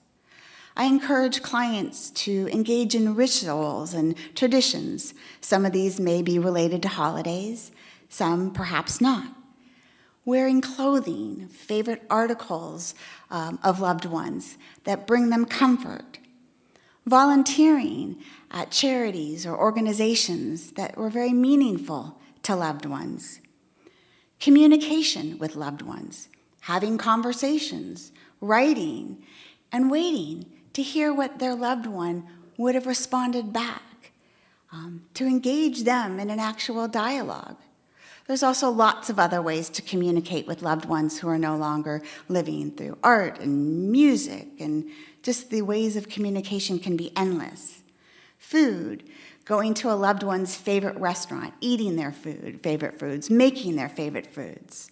I 0.76 0.87
encourage 0.87 1.42
clients 1.42 2.11
to 2.11 2.49
engage 2.52 2.94
in 2.94 3.14
rituals 3.14 3.94
and 3.94 4.16
traditions. 4.35 5.14
Some 5.40 5.64
of 5.64 5.73
these 5.73 6.00
may 6.00 6.21
be 6.21 6.38
related 6.38 6.83
to 6.83 6.88
holidays, 6.88 7.71
some 8.09 8.52
perhaps 8.52 9.00
not. 9.00 9.28
Wearing 10.25 10.61
clothing, 10.61 11.49
favorite 11.49 12.02
articles 12.11 12.94
um, 13.30 13.59
of 13.62 13.78
loved 13.78 14.04
ones 14.04 14.56
that 14.83 15.06
bring 15.06 15.30
them 15.30 15.44
comfort. 15.44 16.18
Volunteering 17.06 18.16
at 18.50 18.70
charities 18.70 19.44
or 19.44 19.58
organizations 19.58 20.73
that 20.73 20.96
were 20.96 21.11
very 21.11 21.32
meaningful 21.32 22.18
to 22.42 22.56
loved 22.56 22.87
ones. 22.87 23.40
Communication 24.40 25.38
with 25.38 25.56
loved 25.56 25.82
ones, 25.82 26.28
having 26.62 26.96
conversations, 26.96 28.12
writing, 28.40 29.23
and 29.70 29.90
waiting 29.90 30.46
to 30.73 30.82
hear 30.82 31.12
what 31.12 31.38
their 31.38 31.54
loved 31.54 31.87
one 31.87 32.26
would 32.56 32.75
have 32.75 32.87
responded 32.87 33.52
back, 33.52 34.12
um, 34.73 35.04
to 35.14 35.26
engage 35.26 35.84
them 35.84 36.18
in 36.18 36.30
an 36.30 36.38
actual 36.38 36.88
dialogue. 36.88 37.56
There's 38.26 38.42
also 38.42 38.70
lots 38.70 39.11
of 39.11 39.18
other 39.18 39.42
ways 39.42 39.68
to 39.70 39.82
communicate 39.82 40.46
with 40.46 40.62
loved 40.62 40.87
ones 40.87 41.18
who 41.18 41.28
are 41.28 41.38
no 41.38 41.56
longer 41.56 42.02
living 42.28 42.70
through 42.70 42.99
art 43.02 43.40
and 43.40 43.90
music, 43.92 44.49
and 44.58 44.90
just 45.25 45.49
the 45.50 45.62
ways 45.62 45.97
of 45.97 46.09
communication 46.09 46.78
can 46.78 46.97
be 46.97 47.11
endless. 47.16 47.81
Food, 48.38 49.02
going 49.47 49.73
to 49.75 49.90
a 49.90 49.97
loved 49.97 50.23
one's 50.23 50.54
favorite 50.54 50.99
restaurant, 50.99 51.54
eating 51.61 51.97
their 51.97 52.12
food, 52.12 52.61
favorite 52.62 53.00
foods, 53.00 53.31
making 53.31 53.75
their 53.75 53.88
favorite 53.88 54.26
foods. 54.26 54.90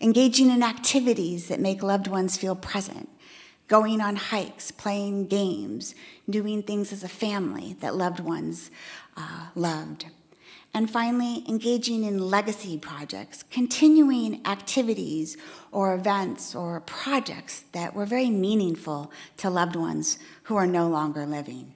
Engaging 0.00 0.50
in 0.50 0.64
activities 0.64 1.46
that 1.46 1.60
make 1.60 1.80
loved 1.80 2.08
ones 2.08 2.36
feel 2.36 2.56
present, 2.56 3.08
going 3.68 4.00
on 4.00 4.16
hikes, 4.16 4.72
playing 4.72 5.28
games, 5.28 5.94
doing 6.28 6.64
things 6.64 6.92
as 6.92 7.04
a 7.04 7.08
family 7.08 7.76
that 7.80 7.94
loved 7.94 8.18
ones 8.18 8.68
uh, 9.16 9.46
loved. 9.54 10.06
And 10.74 10.90
finally, 10.90 11.44
engaging 11.48 12.04
in 12.04 12.30
legacy 12.30 12.78
projects, 12.78 13.44
continuing 13.50 14.46
activities 14.46 15.36
or 15.70 15.94
events 15.94 16.54
or 16.54 16.80
projects 16.80 17.64
that 17.72 17.94
were 17.94 18.06
very 18.06 18.30
meaningful 18.30 19.12
to 19.36 19.50
loved 19.50 19.76
ones 19.76 20.18
who 20.44 20.56
are 20.56 20.66
no 20.66 20.88
longer 20.88 21.26
living. 21.26 21.74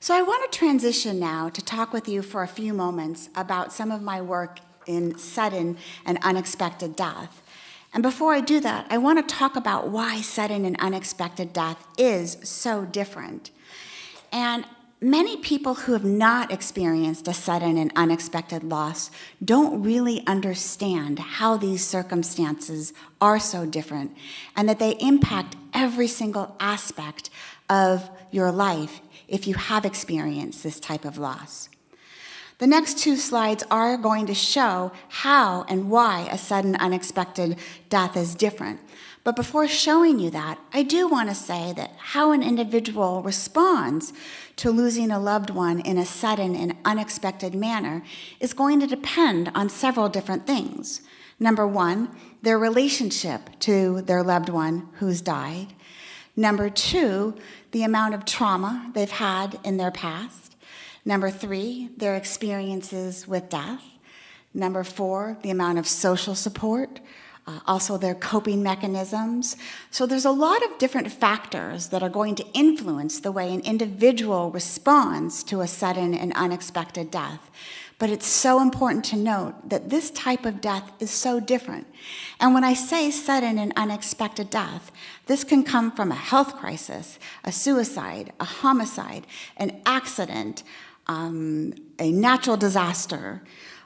So, 0.00 0.14
I 0.14 0.22
want 0.22 0.50
to 0.50 0.58
transition 0.58 1.20
now 1.20 1.48
to 1.50 1.62
talk 1.62 1.92
with 1.92 2.08
you 2.08 2.22
for 2.22 2.42
a 2.42 2.48
few 2.48 2.72
moments 2.72 3.28
about 3.36 3.72
some 3.72 3.92
of 3.92 4.02
my 4.02 4.20
work 4.20 4.58
in 4.86 5.16
sudden 5.16 5.76
and 6.04 6.18
unexpected 6.22 6.96
death. 6.96 7.42
And 7.92 8.02
before 8.02 8.32
I 8.32 8.40
do 8.40 8.60
that, 8.60 8.86
I 8.88 8.98
want 8.98 9.26
to 9.28 9.34
talk 9.34 9.56
about 9.56 9.88
why 9.88 10.20
sudden 10.20 10.64
and 10.64 10.76
unexpected 10.80 11.52
death 11.52 11.86
is 11.98 12.38
so 12.42 12.84
different. 12.84 13.50
And 14.32 14.64
many 15.00 15.36
people 15.38 15.74
who 15.74 15.92
have 15.92 16.04
not 16.04 16.52
experienced 16.52 17.26
a 17.26 17.32
sudden 17.32 17.78
and 17.78 17.90
unexpected 17.96 18.62
loss 18.62 19.10
don't 19.42 19.82
really 19.82 20.26
understand 20.26 21.18
how 21.18 21.56
these 21.56 21.86
circumstances 21.86 22.92
are 23.20 23.38
so 23.38 23.64
different 23.64 24.14
and 24.54 24.68
that 24.68 24.78
they 24.78 24.92
impact 25.00 25.56
every 25.72 26.06
single 26.06 26.54
aspect 26.60 27.30
of 27.68 28.10
your 28.30 28.52
life 28.52 29.00
if 29.26 29.46
you 29.46 29.54
have 29.54 29.84
experienced 29.84 30.62
this 30.62 30.78
type 30.78 31.04
of 31.04 31.16
loss. 31.16 31.68
The 32.58 32.66
next 32.66 32.98
two 32.98 33.16
slides 33.16 33.64
are 33.70 33.96
going 33.96 34.26
to 34.26 34.34
show 34.34 34.92
how 35.08 35.64
and 35.66 35.90
why 35.90 36.28
a 36.30 36.36
sudden 36.36 36.76
unexpected 36.76 37.56
death 37.88 38.18
is 38.18 38.34
different. 38.34 38.80
But 39.24 39.34
before 39.34 39.66
showing 39.66 40.18
you 40.18 40.28
that, 40.30 40.58
I 40.72 40.82
do 40.82 41.08
want 41.08 41.30
to 41.30 41.34
say 41.34 41.72
that 41.76 41.94
how 41.96 42.32
an 42.32 42.42
individual 42.42 43.22
responds 43.22 44.12
to 44.60 44.70
losing 44.70 45.10
a 45.10 45.18
loved 45.18 45.48
one 45.48 45.80
in 45.80 45.96
a 45.96 46.04
sudden 46.04 46.54
and 46.54 46.76
unexpected 46.84 47.54
manner 47.54 48.02
is 48.40 48.52
going 48.52 48.78
to 48.78 48.86
depend 48.86 49.50
on 49.54 49.70
several 49.70 50.06
different 50.10 50.46
things. 50.46 51.00
Number 51.38 51.66
one, 51.66 52.14
their 52.42 52.58
relationship 52.58 53.58
to 53.60 54.02
their 54.02 54.22
loved 54.22 54.50
one 54.50 54.90
who's 54.96 55.22
died. 55.22 55.68
Number 56.36 56.68
two, 56.68 57.34
the 57.70 57.84
amount 57.84 58.12
of 58.12 58.26
trauma 58.26 58.90
they've 58.92 59.10
had 59.10 59.58
in 59.64 59.78
their 59.78 59.90
past. 59.90 60.56
Number 61.06 61.30
three, 61.30 61.88
their 61.96 62.14
experiences 62.14 63.26
with 63.26 63.48
death. 63.48 63.82
Number 64.52 64.84
four, 64.84 65.38
the 65.40 65.50
amount 65.50 65.78
of 65.78 65.88
social 65.88 66.34
support 66.34 67.00
uh, 67.46 67.60
also 67.66 67.96
their 67.96 68.14
coping 68.14 68.62
mechanisms. 68.62 69.56
So 69.90 70.06
there's 70.06 70.24
a 70.24 70.30
lot 70.30 70.62
of 70.64 70.78
different 70.78 71.10
factors 71.10 71.88
that 71.88 72.02
are 72.02 72.08
going 72.08 72.34
to 72.36 72.46
influence 72.52 73.20
the 73.20 73.32
way 73.32 73.52
an 73.52 73.60
individual 73.60 74.50
responds 74.50 75.42
to 75.44 75.60
a 75.60 75.66
sudden 75.66 76.14
and 76.14 76.32
unexpected 76.34 77.10
death. 77.10 77.50
But 77.98 78.08
it's 78.08 78.26
so 78.26 78.62
important 78.62 79.04
to 79.06 79.16
note 79.16 79.68
that 79.68 79.90
this 79.90 80.10
type 80.10 80.46
of 80.46 80.62
death 80.62 80.90
is 81.00 81.10
so 81.10 81.38
different. 81.38 81.86
And 82.40 82.54
when 82.54 82.64
I 82.64 82.72
say 82.72 83.10
sudden 83.10 83.58
and 83.58 83.74
unexpected 83.76 84.48
death, 84.48 84.90
this 85.26 85.44
can 85.44 85.62
come 85.64 85.92
from 85.92 86.10
a 86.10 86.14
health 86.14 86.56
crisis, 86.56 87.18
a 87.44 87.52
suicide, 87.52 88.32
a 88.40 88.44
homicide, 88.44 89.26
an 89.58 89.82
accident, 89.84 90.62
um, 91.08 91.74
a 91.98 92.10
natural 92.10 92.56
disaster, 92.56 93.42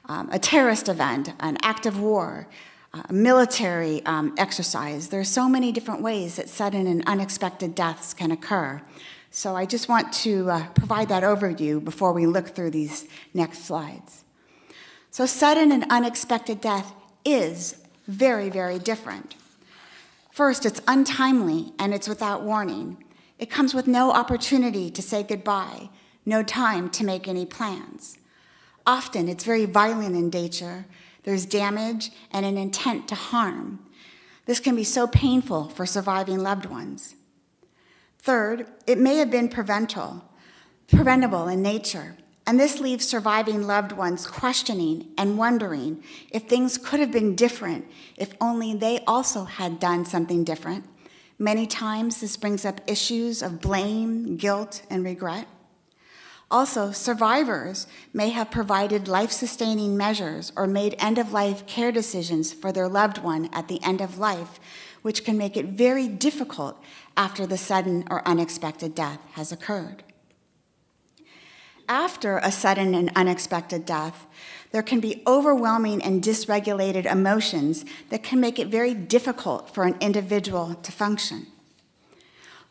um, 0.07 0.29
a 0.31 0.39
terrorist 0.39 0.89
event, 0.89 1.33
an 1.41 1.59
act 1.63 1.85
of 1.85 1.99
war, 1.99 2.47
uh, 2.95 3.03
military 3.11 4.07
um, 4.07 4.33
exercise. 4.39 5.09
There 5.09 5.19
are 5.19 5.25
so 5.25 5.49
many 5.49 5.73
different 5.73 6.01
ways 6.01 6.37
that 6.37 6.49
sudden 6.49 6.87
and 6.87 7.03
unexpected 7.07 7.75
deaths 7.75 8.15
can 8.15 8.31
occur. 8.31 8.81
So 9.33 9.57
I 9.57 9.67
just 9.67 9.89
want 9.89 10.13
to 10.13 10.49
uh, 10.49 10.69
provide 10.75 11.09
that 11.09 11.25
overview 11.25 11.85
before 11.85 12.13
we 12.13 12.25
look 12.25 12.51
through 12.51 12.71
these 12.71 13.09
next 13.35 13.65
slides. 13.65 14.23
So, 15.11 15.27
sudden 15.27 15.73
and 15.73 15.87
unexpected 15.91 16.61
death 16.61 16.93
is 17.25 17.77
very, 18.07 18.49
very 18.49 18.79
different. 18.79 19.35
First, 20.31 20.65
it's 20.65 20.81
untimely 20.87 21.73
and 21.81 21.93
it's 21.93 22.09
without 22.09 22.43
warning. 22.43 23.03
It 23.41 23.51
comes 23.51 23.75
with 23.75 23.89
no 23.89 24.13
opportunity 24.13 24.89
to 24.91 25.03
say 25.03 25.25
goodbye, 25.25 25.91
no 26.25 26.45
time 26.45 26.91
to 26.91 27.05
make 27.05 27.27
any 27.27 27.45
plans. 27.45 28.19
Often, 28.87 29.29
it's 29.29 29.43
very 29.43 29.65
violent 29.65 30.15
in 30.15 30.31
nature 30.31 30.85
there's 31.25 31.47
damage 31.47 32.11
and 32.31 32.47
an 32.47 32.57
intent 32.57 33.09
to 33.09 33.15
harm. 33.15 33.81
This 34.47 34.61
can 34.61 34.77
be 34.77 34.85
so 34.85 35.07
painful 35.07 35.69
for 35.71 35.87
surviving 35.87 36.39
loved 36.39 36.67
ones. 36.67 37.15
Third, 38.19 38.67
it 38.87 38.99
may 38.99 39.17
have 39.17 39.31
been 39.31 39.49
preventable, 39.49 40.25
preventable 40.89 41.49
in 41.49 41.63
nature, 41.63 42.17
and 42.47 42.61
this 42.61 42.79
leaves 42.79 43.07
surviving 43.07 43.67
loved 43.67 43.93
ones 43.93 44.27
questioning 44.27 45.09
and 45.17 45.39
wondering 45.39 46.03
if 46.31 46.43
things 46.45 46.77
could 46.77 47.01
have 47.01 47.11
been 47.11 47.35
different 47.35 47.87
if 48.17 48.35
only 48.41 48.75
they 48.75 49.01
also 49.07 49.45
had 49.45 49.81
done 49.81 50.05
something 50.05 50.45
different. 50.45 50.85
Many 51.39 51.67
times, 51.67 52.21
this 52.21 52.37
brings 52.37 52.65
up 52.65 52.81
issues 52.87 53.43
of 53.43 53.61
blame, 53.61 54.37
guilt, 54.37 54.83
and 54.89 55.05
regret. 55.05 55.49
Also, 56.55 56.93
survivors 56.93 57.89
may 58.13 58.29
have 58.29 58.49
provided 58.49 59.09
life 59.09 59.33
sustaining 59.33 59.97
measures 59.97 60.53
or 60.55 60.69
made 60.69 60.95
end 61.01 61.19
of 61.19 61.33
life 61.33 61.67
care 61.67 61.91
decisions 61.91 62.53
for 62.53 62.71
their 62.71 62.87
loved 62.87 63.19
one 63.19 63.51
at 63.53 63.67
the 63.67 63.83
end 63.83 64.01
of 64.01 64.19
life, 64.19 64.61
which 65.03 65.25
can 65.25 65.37
make 65.37 65.57
it 65.57 65.67
very 65.67 66.07
difficult 66.07 66.81
after 67.17 67.45
the 67.45 67.59
sudden 67.59 68.05
or 68.09 68.25
unexpected 68.25 68.95
death 68.95 69.19
has 69.33 69.51
occurred. 69.51 70.05
After 71.89 72.39
a 72.39 72.53
sudden 72.53 72.95
and 72.95 73.11
unexpected 73.17 73.85
death, 73.85 74.25
there 74.71 74.85
can 74.85 75.01
be 75.01 75.25
overwhelming 75.27 76.05
and 76.05 76.23
dysregulated 76.23 77.05
emotions 77.05 77.85
that 78.11 78.23
can 78.23 78.39
make 78.39 78.61
it 78.61 78.69
very 78.69 78.95
difficult 78.95 79.75
for 79.75 79.83
an 79.83 79.97
individual 80.01 80.77
to 80.77 80.93
function. 80.93 81.49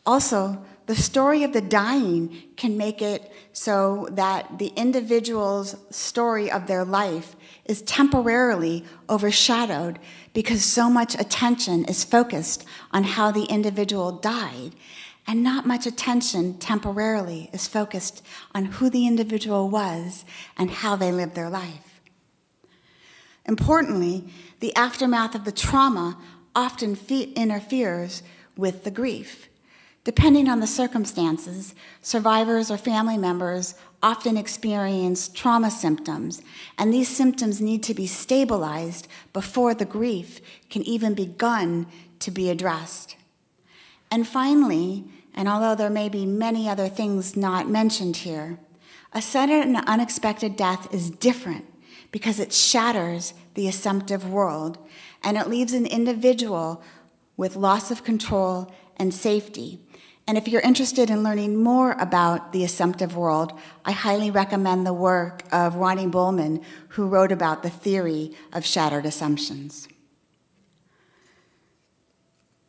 Also, 0.06 0.64
the 0.86 0.96
story 0.96 1.44
of 1.44 1.54
the 1.54 1.62
dying 1.62 2.44
can 2.58 2.78
make 2.78 3.02
it 3.02 3.32
so 3.54 4.08
that 4.12 4.60
the 4.60 4.74
individual's 4.76 5.76
story 5.90 6.52
of 6.52 6.68
their 6.68 6.84
life 6.84 7.36
is 7.66 7.82
temporarily 7.84 8.84
overshadowed 9.10 10.00
because 10.34 10.64
so 10.64 10.90
much 10.90 11.16
attention 11.16 11.86
is 11.86 12.04
focused 12.04 12.66
on 12.92 13.04
how 13.04 13.32
the 13.32 13.46
individual 13.46 14.12
died, 14.12 14.72
and 15.26 15.42
not 15.42 15.66
much 15.66 15.86
attention 15.86 16.58
temporarily 16.58 17.50
is 17.54 17.68
focused 17.68 18.26
on 18.54 18.66
who 18.66 18.90
the 18.90 19.08
individual 19.08 19.70
was 19.70 20.26
and 20.58 20.70
how 20.70 20.98
they 20.98 21.12
lived 21.12 21.36
their 21.36 21.50
life. 21.50 22.02
Importantly, 23.46 24.26
the 24.60 24.76
aftermath 24.76 25.36
of 25.36 25.46
the 25.46 25.52
trauma 25.52 26.18
often 26.56 26.98
interferes 27.10 28.24
with 28.58 28.84
the 28.84 28.92
grief. 28.92 29.48
Depending 30.04 30.50
on 30.50 30.60
the 30.60 30.68
circumstances, 30.68 31.74
survivors 32.02 32.70
or 32.70 32.78
family 32.78 33.18
members 33.18 33.76
often 34.02 34.36
experience 34.36 35.30
trauma 35.30 35.72
symptoms, 35.72 36.42
and 36.78 36.94
these 36.94 37.08
symptoms 37.08 37.62
need 37.62 37.82
to 37.84 37.94
be 37.94 38.06
stabilized 38.06 39.08
before 39.32 39.74
the 39.74 39.86
grief 39.86 40.42
can 40.70 40.82
even 40.84 41.14
begin 41.14 41.88
to 42.20 42.32
be 42.32 42.50
addressed. 42.50 43.16
And 44.12 44.28
finally, 44.28 45.06
and 45.34 45.48
although 45.48 45.74
there 45.74 45.90
may 45.90 46.10
be 46.10 46.26
many 46.26 46.68
other 46.68 46.90
things 46.90 47.38
not 47.38 47.70
mentioned 47.70 48.18
here, 48.18 48.60
a 49.14 49.22
sudden 49.22 49.76
and 49.76 49.88
unexpected 49.88 50.58
death 50.58 50.94
is 50.94 51.10
different 51.10 51.66
because 52.12 52.40
it 52.40 52.52
shatters 52.52 53.34
the 53.54 53.70
assumptive 53.70 54.30
world 54.30 54.78
and 55.24 55.38
it 55.38 55.48
leaves 55.48 55.74
an 55.74 55.86
individual 55.86 56.84
with 57.38 57.56
loss 57.56 57.90
of 57.90 58.04
control 58.04 58.72
and 58.98 59.14
safety 59.14 59.80
and 60.28 60.38
if 60.38 60.48
you're 60.48 60.62
interested 60.62 61.10
in 61.10 61.22
learning 61.22 61.62
more 61.62 61.92
about 62.00 62.54
the 62.54 62.64
assumptive 62.64 63.16
world, 63.16 63.60
I 63.84 63.92
highly 63.92 64.32
recommend 64.32 64.86
the 64.86 64.94
work 64.94 65.44
of 65.52 65.76
Ronnie 65.76 66.08
Bulman, 66.08 66.64
who 66.90 67.08
wrote 67.08 67.32
about 67.32 67.62
the 67.62 67.70
theory 67.70 68.32
of 68.54 68.66
shattered 68.66 69.06
assumptions. 69.06 69.88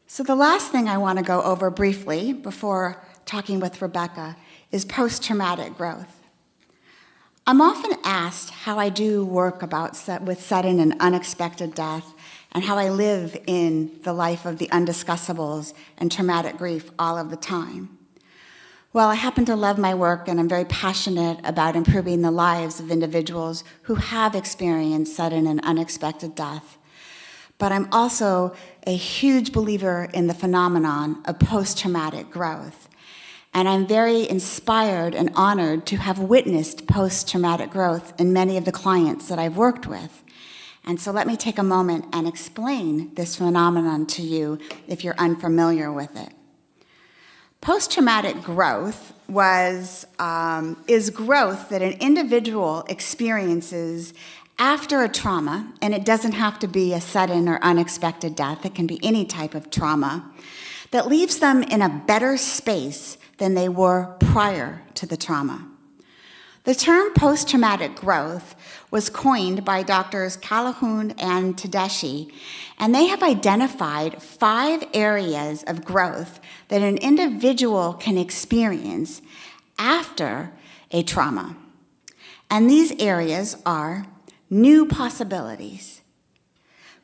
So, 0.08 0.22
the 0.22 0.34
last 0.34 0.72
thing 0.72 0.88
I 0.88 0.98
want 0.98 1.18
to 1.18 1.24
go 1.24 1.42
over 1.42 1.70
briefly 1.70 2.32
before 2.32 3.02
talking 3.24 3.60
with 3.60 3.80
Rebecca 3.80 4.36
is 4.72 4.84
post 4.84 5.22
traumatic 5.22 5.76
growth. 5.76 6.22
I'm 7.46 7.60
often 7.60 7.98
asked 8.04 8.50
how 8.50 8.78
I 8.78 8.88
do 8.88 9.24
work 9.24 9.62
about 9.62 10.00
with 10.22 10.42
sudden 10.42 10.80
and 10.80 10.94
unexpected 10.98 11.74
death 11.74 12.14
and 12.54 12.64
how 12.64 12.78
I 12.78 12.88
live 12.88 13.36
in 13.46 13.98
the 14.02 14.12
life 14.12 14.46
of 14.46 14.58
the 14.58 14.68
undiscussables 14.68 15.74
and 15.98 16.10
traumatic 16.10 16.56
grief 16.56 16.90
all 16.98 17.18
of 17.18 17.30
the 17.30 17.36
time. 17.36 17.98
Well, 18.92 19.08
I 19.08 19.16
happen 19.16 19.44
to 19.46 19.56
love 19.56 19.76
my 19.76 19.92
work 19.94 20.28
and 20.28 20.38
I'm 20.38 20.48
very 20.48 20.64
passionate 20.64 21.40
about 21.42 21.74
improving 21.74 22.22
the 22.22 22.30
lives 22.30 22.78
of 22.78 22.92
individuals 22.92 23.64
who 23.82 23.96
have 23.96 24.36
experienced 24.36 25.16
sudden 25.16 25.48
and 25.48 25.60
unexpected 25.64 26.36
death. 26.36 26.78
But 27.58 27.72
I'm 27.72 27.88
also 27.92 28.54
a 28.86 28.94
huge 28.94 29.52
believer 29.52 30.08
in 30.14 30.28
the 30.28 30.34
phenomenon 30.34 31.22
of 31.24 31.40
post 31.40 31.78
traumatic 31.78 32.30
growth 32.30 32.88
and 33.54 33.68
I'm 33.68 33.86
very 33.86 34.28
inspired 34.28 35.14
and 35.14 35.30
honored 35.36 35.86
to 35.86 35.96
have 35.96 36.18
witnessed 36.18 36.88
post 36.88 37.30
traumatic 37.30 37.70
growth 37.70 38.12
in 38.18 38.32
many 38.32 38.56
of 38.56 38.64
the 38.64 38.72
clients 38.72 39.28
that 39.28 39.38
I've 39.38 39.56
worked 39.56 39.86
with. 39.86 40.23
And 40.86 41.00
so 41.00 41.10
let 41.12 41.26
me 41.26 41.36
take 41.36 41.58
a 41.58 41.62
moment 41.62 42.06
and 42.12 42.28
explain 42.28 43.14
this 43.14 43.36
phenomenon 43.36 44.06
to 44.06 44.22
you 44.22 44.58
if 44.86 45.02
you're 45.02 45.16
unfamiliar 45.16 45.90
with 45.92 46.16
it. 46.16 46.32
Post 47.60 47.92
traumatic 47.92 48.42
growth 48.42 49.14
was, 49.26 50.06
um, 50.18 50.84
is 50.86 51.08
growth 51.08 51.70
that 51.70 51.80
an 51.80 51.94
individual 51.94 52.84
experiences 52.90 54.12
after 54.58 55.02
a 55.02 55.08
trauma, 55.08 55.72
and 55.80 55.94
it 55.94 56.04
doesn't 56.04 56.32
have 56.32 56.58
to 56.60 56.68
be 56.68 56.92
a 56.92 57.00
sudden 57.00 57.48
or 57.48 57.58
unexpected 57.62 58.36
death, 58.36 58.64
it 58.64 58.74
can 58.74 58.86
be 58.86 59.00
any 59.02 59.24
type 59.24 59.54
of 59.54 59.70
trauma, 59.70 60.30
that 60.90 61.08
leaves 61.08 61.38
them 61.38 61.62
in 61.62 61.82
a 61.82 61.88
better 62.06 62.36
space 62.36 63.18
than 63.38 63.54
they 63.54 63.68
were 63.68 64.14
prior 64.20 64.82
to 64.94 65.06
the 65.06 65.16
trauma. 65.16 65.66
The 66.64 66.74
term 66.74 67.12
post 67.12 67.50
traumatic 67.50 67.94
growth 67.94 68.54
was 68.90 69.10
coined 69.10 69.66
by 69.66 69.82
doctors 69.82 70.38
Calhoun 70.38 71.10
and 71.18 71.56
Tedeschi, 71.56 72.32
and 72.78 72.94
they 72.94 73.06
have 73.06 73.22
identified 73.22 74.22
five 74.22 74.82
areas 74.94 75.62
of 75.66 75.84
growth 75.84 76.40
that 76.68 76.80
an 76.80 76.96
individual 76.96 77.92
can 77.92 78.16
experience 78.16 79.20
after 79.78 80.52
a 80.90 81.02
trauma. 81.02 81.54
And 82.50 82.70
these 82.70 82.92
areas 82.98 83.58
are 83.66 84.06
new 84.48 84.86
possibilities, 84.86 86.00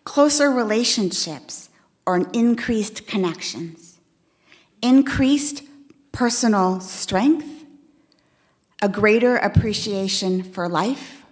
closer 0.05 0.51
relationships 0.51 1.69
or 2.07 2.31
increased 2.33 3.07
connections, 3.07 3.99
increased 4.81 5.65
personal 6.13 6.81
strength, 6.81 7.60
a 8.83 8.89
greater 8.89 9.37
appreciation 9.37 10.43
for 10.43 10.69
life, 10.69 11.25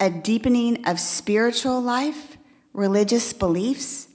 a 0.00 0.10
deepening 0.10 0.86
of 0.86 0.98
spiritual 0.98 1.80
life, 1.80 2.36
religious 2.72 3.32
beliefs, 3.32 4.08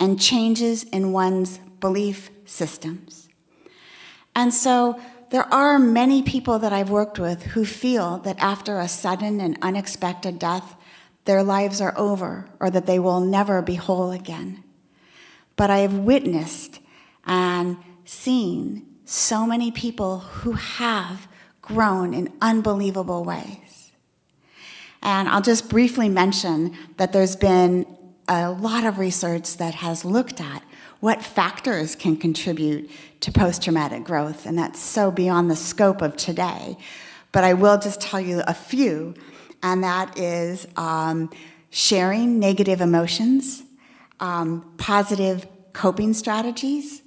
and 0.00 0.20
changes 0.20 0.84
in 0.84 1.12
one's 1.12 1.58
belief 1.80 2.30
systems. 2.44 3.28
And 4.34 4.52
so 4.52 5.00
there 5.30 5.52
are 5.52 5.78
many 5.78 6.22
people 6.22 6.58
that 6.58 6.72
I've 6.72 6.90
worked 6.90 7.18
with 7.18 7.42
who 7.42 7.64
feel 7.64 8.18
that 8.18 8.38
after 8.38 8.78
a 8.78 8.88
sudden 8.88 9.40
and 9.40 9.58
unexpected 9.60 10.38
death, 10.38 10.74
their 11.24 11.42
lives 11.42 11.80
are 11.80 11.96
over 11.98 12.48
or 12.58 12.70
that 12.70 12.86
they 12.86 12.98
will 12.98 13.20
never 13.20 13.60
be 13.60 13.74
whole 13.74 14.10
again. 14.10 14.64
But 15.56 15.70
I 15.70 15.78
have 15.78 15.94
witnessed 15.98 16.80
and 17.26 17.76
seen 18.04 18.86
so 19.04 19.46
many 19.46 19.70
people 19.70 20.20
who 20.20 20.52
have 20.52 21.27
grown 21.68 22.12
in 22.14 22.32
unbelievable 22.40 23.24
ways. 23.24 23.92
And 25.02 25.28
I'll 25.28 25.42
just 25.42 25.68
briefly 25.68 26.08
mention 26.08 26.76
that 26.96 27.12
there's 27.12 27.36
been 27.36 27.86
a 28.26 28.50
lot 28.50 28.84
of 28.84 28.98
research 28.98 29.56
that 29.58 29.74
has 29.76 30.04
looked 30.04 30.40
at 30.40 30.62
what 31.00 31.22
factors 31.22 31.94
can 31.94 32.16
contribute 32.16 32.90
to 33.20 33.30
post 33.30 33.62
traumatic 33.62 34.02
growth, 34.02 34.46
and 34.46 34.58
that's 34.58 34.80
so 34.80 35.10
beyond 35.10 35.50
the 35.50 35.56
scope 35.56 36.02
of 36.02 36.16
today. 36.16 36.76
But 37.30 37.44
I 37.44 37.54
will 37.54 37.78
just 37.78 38.00
tell 38.00 38.20
you 38.20 38.42
a 38.46 38.54
few, 38.54 39.14
and 39.62 39.84
that 39.84 40.18
is 40.18 40.66
um, 40.76 41.30
sharing 41.70 42.40
negative 42.40 42.80
emotions, 42.80 43.62
um, 44.18 44.74
positive 44.78 45.46
coping 45.72 46.14
strategies, 46.14 47.02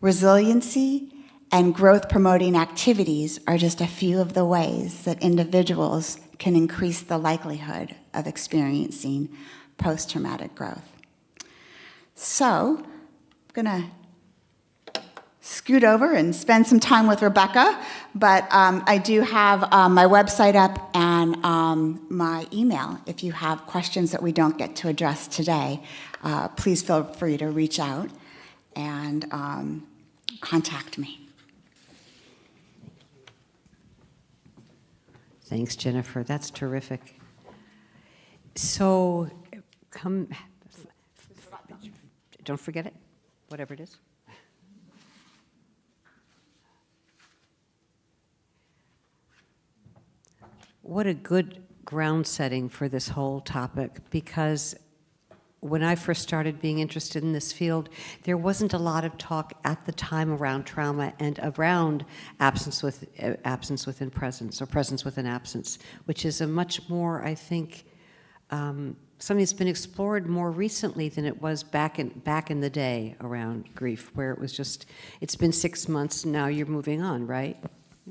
Resiliency 0.00 1.15
and 1.52 1.74
growth 1.74 2.08
promoting 2.08 2.56
activities 2.56 3.38
are 3.46 3.56
just 3.56 3.80
a 3.80 3.86
few 3.86 4.20
of 4.20 4.34
the 4.34 4.44
ways 4.44 5.04
that 5.04 5.22
individuals 5.22 6.18
can 6.38 6.56
increase 6.56 7.00
the 7.00 7.18
likelihood 7.18 7.94
of 8.12 8.26
experiencing 8.26 9.28
post 9.78 10.10
traumatic 10.10 10.54
growth. 10.54 10.96
So, 12.14 12.82
I'm 12.82 12.84
going 13.52 13.66
to 13.66 13.90
scoot 15.40 15.84
over 15.84 16.12
and 16.12 16.34
spend 16.34 16.66
some 16.66 16.80
time 16.80 17.06
with 17.06 17.22
Rebecca, 17.22 17.80
but 18.14 18.52
um, 18.52 18.82
I 18.86 18.98
do 18.98 19.20
have 19.20 19.72
um, 19.72 19.94
my 19.94 20.04
website 20.04 20.56
up 20.56 20.90
and 20.94 21.36
um, 21.44 22.04
my 22.08 22.46
email. 22.52 23.00
If 23.06 23.22
you 23.22 23.30
have 23.32 23.64
questions 23.66 24.10
that 24.10 24.22
we 24.22 24.32
don't 24.32 24.58
get 24.58 24.74
to 24.76 24.88
address 24.88 25.28
today, 25.28 25.82
uh, 26.24 26.48
please 26.48 26.82
feel 26.82 27.04
free 27.04 27.36
to 27.36 27.46
reach 27.46 27.78
out 27.78 28.10
and 28.74 29.32
um, 29.32 29.86
contact 30.40 30.98
me. 30.98 31.25
Thanks, 35.46 35.76
Jennifer. 35.76 36.24
That's 36.24 36.50
terrific. 36.50 37.20
So, 38.56 39.30
come, 39.90 40.28
don't 42.42 42.58
forget 42.58 42.84
it, 42.84 42.94
whatever 43.48 43.74
it 43.74 43.80
is. 43.80 43.96
What 50.82 51.06
a 51.06 51.14
good 51.14 51.62
ground 51.84 52.26
setting 52.26 52.68
for 52.68 52.88
this 52.88 53.08
whole 53.08 53.40
topic 53.40 54.00
because 54.10 54.74
when 55.68 55.82
I 55.82 55.94
first 55.94 56.22
started 56.22 56.60
being 56.60 56.78
interested 56.78 57.22
in 57.22 57.32
this 57.32 57.52
field, 57.52 57.88
there 58.24 58.36
wasn't 58.36 58.72
a 58.72 58.78
lot 58.78 59.04
of 59.04 59.16
talk 59.18 59.52
at 59.64 59.84
the 59.86 59.92
time 59.92 60.32
around 60.32 60.64
trauma 60.64 61.12
and 61.18 61.38
around 61.42 62.04
absence 62.40 62.82
with 62.82 63.06
uh, 63.22 63.34
absence 63.44 63.86
within 63.86 64.10
presence 64.10 64.62
or 64.62 64.66
presence 64.66 65.04
within 65.04 65.26
absence, 65.26 65.78
which 66.04 66.24
is 66.24 66.40
a 66.40 66.46
much 66.46 66.88
more, 66.88 67.24
I 67.24 67.34
think, 67.34 67.84
um, 68.50 68.96
something 69.18 69.42
that's 69.42 69.52
been 69.52 69.68
explored 69.68 70.26
more 70.26 70.50
recently 70.50 71.08
than 71.08 71.24
it 71.24 71.40
was 71.40 71.62
back 71.62 71.98
in 71.98 72.08
back 72.08 72.50
in 72.50 72.60
the 72.60 72.70
day 72.70 73.16
around 73.20 73.74
grief, 73.74 74.10
where 74.14 74.32
it 74.32 74.38
was 74.38 74.52
just 74.52 74.86
it's 75.20 75.36
been 75.36 75.52
six 75.52 75.88
months 75.88 76.24
now 76.24 76.46
you're 76.46 76.66
moving 76.66 77.02
on, 77.02 77.26
right? 77.26 77.56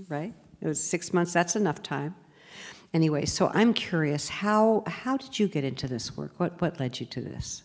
Right? 0.09 0.33
It 0.61 0.67
was 0.67 0.83
six 0.83 1.13
months. 1.13 1.31
That's 1.31 1.55
enough 1.55 1.81
time 1.83 2.15
anyway, 2.95 3.25
so 3.25 3.51
I'm 3.53 3.73
curious, 3.73 4.29
how, 4.29 4.83
how 4.87 5.17
did 5.17 5.37
you 5.37 5.47
get 5.49 5.65
into 5.65 5.87
this 5.87 6.15
work? 6.15 6.31
What, 6.37 6.59
what 6.61 6.79
led 6.79 6.99
you 6.99 7.05
to 7.07 7.21
this? 7.21 7.61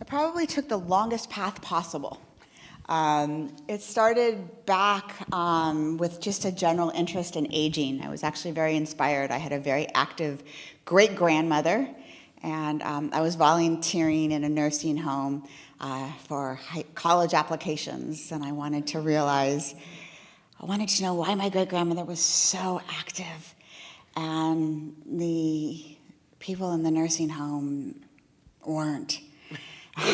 I 0.00 0.04
probably 0.04 0.46
took 0.46 0.68
the 0.68 0.76
longest 0.76 1.30
path 1.30 1.62
possible. 1.62 2.20
Um, 2.88 3.54
it 3.68 3.80
started 3.80 4.66
back 4.66 5.14
um, 5.32 5.98
with 5.98 6.20
just 6.20 6.44
a 6.44 6.50
general 6.50 6.90
interest 6.90 7.36
in 7.36 7.52
aging. 7.52 8.02
I 8.02 8.08
was 8.08 8.24
actually 8.24 8.52
very 8.52 8.74
inspired. 8.76 9.30
I 9.30 9.38
had 9.38 9.52
a 9.52 9.60
very 9.60 9.86
active 9.94 10.42
great 10.84 11.14
grandmother, 11.14 11.88
and 12.42 12.82
um, 12.82 13.10
I 13.12 13.20
was 13.20 13.36
volunteering 13.36 14.32
in 14.32 14.42
a 14.42 14.48
nursing 14.48 14.96
home 14.96 15.46
uh, 15.80 16.10
for 16.26 16.58
college 16.94 17.34
applications, 17.34 18.32
and 18.32 18.42
I 18.42 18.52
wanted 18.52 18.86
to 18.88 19.00
realize, 19.00 19.74
I 20.60 20.64
wanted 20.64 20.88
to 20.88 21.02
know 21.04 21.14
why 21.14 21.34
my 21.34 21.50
great 21.50 21.68
grandmother 21.68 22.04
was 22.04 22.20
so 22.20 22.80
active 22.88 23.54
and 24.18 24.96
the 25.06 25.96
people 26.40 26.72
in 26.72 26.82
the 26.82 26.90
nursing 26.90 27.28
home 27.28 27.94
weren't. 28.66 29.20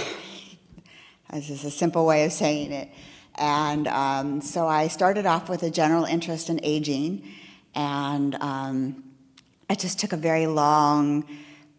This 1.33 1.51
is 1.51 1.65
a 1.65 1.71
simple 1.71 2.07
way 2.07 2.25
of 2.27 2.33
saying 2.33 2.71
it. 2.71 2.89
And 3.35 3.89
um, 3.89 4.41
so 4.41 4.69
I 4.69 4.87
started 4.87 5.27
off 5.27 5.49
with 5.49 5.65
a 5.65 5.71
general 5.71 6.05
interest 6.05 6.49
in 6.49 6.61
aging, 6.63 7.29
and 7.75 8.37
um, 8.37 9.03
I 9.69 9.75
just 9.75 9.99
took 9.99 10.13
a 10.13 10.17
very 10.17 10.47
long 10.47 11.25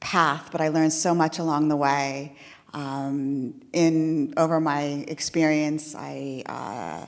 path, 0.01 0.49
but 0.51 0.59
I 0.59 0.67
learned 0.67 0.91
so 0.91 1.15
much 1.15 1.39
along 1.39 1.69
the 1.69 1.77
way. 1.77 2.35
Um, 2.73 3.61
in 3.71 4.33
over 4.35 4.59
my 4.59 5.05
experience, 5.07 5.95
I 5.95 6.43
uh, 6.47 7.05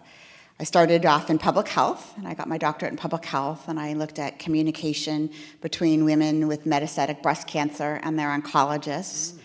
I 0.59 0.63
started 0.63 1.05
off 1.05 1.29
in 1.29 1.37
public 1.37 1.67
health, 1.67 2.17
and 2.17 2.27
I 2.27 2.33
got 2.33 2.47
my 2.47 2.57
doctorate 2.57 2.91
in 2.91 2.97
public 2.97 3.25
health, 3.25 3.67
and 3.67 3.79
I 3.79 3.93
looked 3.93 4.17
at 4.17 4.39
communication 4.39 5.29
between 5.61 6.03
women 6.03 6.47
with 6.47 6.65
metastatic 6.65 7.21
breast 7.21 7.45
cancer 7.47 7.99
and 8.01 8.17
their 8.17 8.29
oncologists, 8.29 9.33
mm. 9.33 9.39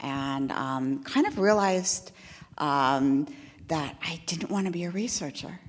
and 0.00 0.50
um, 0.50 1.04
kind 1.04 1.24
of 1.28 1.38
realized 1.38 2.10
um, 2.58 3.32
that 3.68 3.94
I 4.02 4.20
didn't 4.26 4.50
want 4.50 4.66
to 4.66 4.72
be 4.72 4.82
a 4.84 4.90
researcher. 4.90 5.60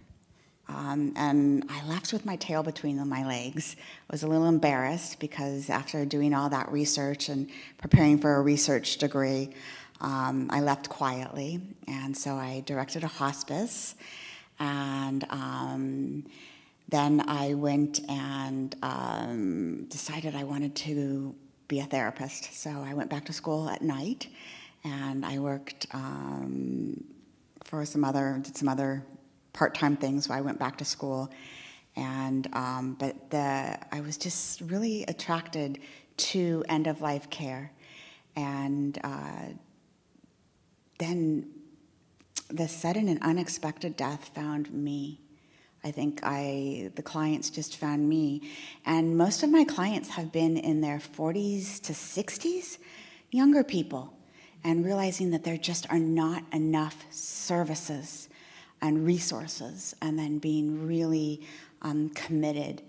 Um, 0.67 1.13
and 1.15 1.63
I 1.69 1.85
left 1.85 2.11
with 2.11 2.25
my 2.25 2.35
tail 2.35 2.63
between 2.63 3.07
my 3.07 3.23
legs. 3.23 3.75
I 3.79 4.13
was 4.13 4.23
a 4.23 4.27
little 4.27 4.47
embarrassed 4.47 5.19
because 5.19 5.69
after 5.69 6.05
doing 6.05 6.33
all 6.33 6.49
that 6.49 6.71
research 6.71 7.29
and 7.29 7.49
preparing 7.77 8.17
for 8.17 8.35
a 8.35 8.41
research 8.41 8.97
degree, 8.97 9.51
um, 10.01 10.49
I 10.49 10.59
left 10.61 10.89
quietly. 10.89 11.61
And 11.87 12.17
so 12.17 12.33
I 12.33 12.63
directed 12.65 13.03
a 13.03 13.07
hospice. 13.07 13.95
And 14.59 15.25
um, 15.29 16.25
then 16.89 17.23
I 17.27 17.53
went 17.53 17.99
and 18.09 18.75
um, 18.81 19.85
decided 19.89 20.35
I 20.35 20.43
wanted 20.43 20.75
to 20.75 21.35
be 21.67 21.79
a 21.79 21.85
therapist. 21.85 22.53
So 22.53 22.69
I 22.69 22.93
went 22.93 23.09
back 23.09 23.25
to 23.25 23.33
school 23.33 23.69
at 23.69 23.81
night 23.81 24.27
and 24.83 25.25
I 25.25 25.39
worked 25.39 25.87
um, 25.93 27.03
for 27.63 27.85
some 27.85 28.03
other, 28.03 28.39
did 28.41 28.55
some 28.55 28.69
other 28.69 29.03
part-time 29.53 29.97
things. 29.97 30.25
So 30.25 30.33
I 30.33 30.41
went 30.41 30.59
back 30.59 30.77
to 30.77 30.85
school, 30.85 31.31
and 31.95 32.47
um, 32.53 32.95
but 32.99 33.29
the 33.31 33.77
I 33.91 34.01
was 34.01 34.17
just 34.17 34.61
really 34.61 35.03
attracted 35.07 35.79
to 36.17 36.63
end-of-life 36.69 37.29
care, 37.29 37.71
and 38.35 38.97
uh, 39.03 39.45
then 40.99 41.49
the 42.49 42.67
sudden 42.67 43.07
and 43.07 43.21
unexpected 43.21 43.95
death 43.95 44.29
found 44.33 44.71
me. 44.71 45.19
I 45.83 45.91
think 45.91 46.19
I 46.23 46.91
the 46.95 47.01
clients 47.01 47.49
just 47.49 47.77
found 47.77 48.07
me, 48.09 48.49
and 48.85 49.17
most 49.17 49.43
of 49.43 49.49
my 49.49 49.63
clients 49.63 50.09
have 50.09 50.31
been 50.31 50.57
in 50.57 50.81
their 50.81 50.97
40s 50.97 51.81
to 51.83 51.93
60s, 51.93 52.77
younger 53.31 53.63
people, 53.63 54.13
and 54.63 54.83
realizing 54.83 55.31
that 55.31 55.43
there 55.43 55.57
just 55.57 55.89
are 55.89 55.99
not 55.99 56.43
enough 56.51 57.05
services 57.11 58.27
and 58.81 59.05
resources, 59.05 59.95
and 60.01 60.17
then 60.17 60.39
being 60.39 60.85
really 60.87 61.41
um, 61.81 62.09
committed 62.09 62.81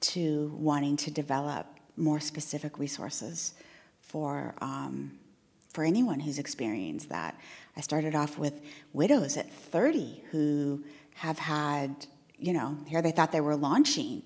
to 0.00 0.54
wanting 0.56 0.96
to 0.96 1.10
develop 1.10 1.66
more 1.96 2.20
specific 2.20 2.78
resources 2.78 3.54
for 4.00 4.54
um, 4.60 5.18
for 5.76 5.84
anyone 5.84 6.18
who's 6.18 6.38
experienced 6.38 7.10
that. 7.10 7.38
I 7.76 7.82
started 7.82 8.14
off 8.14 8.38
with 8.38 8.62
widows 8.94 9.36
at 9.36 9.52
30 9.52 10.22
who 10.30 10.82
have 11.16 11.38
had, 11.38 12.06
you 12.38 12.54
know, 12.54 12.78
here 12.86 13.02
they 13.02 13.10
thought 13.10 13.30
they 13.30 13.42
were 13.42 13.56
launching, 13.56 14.22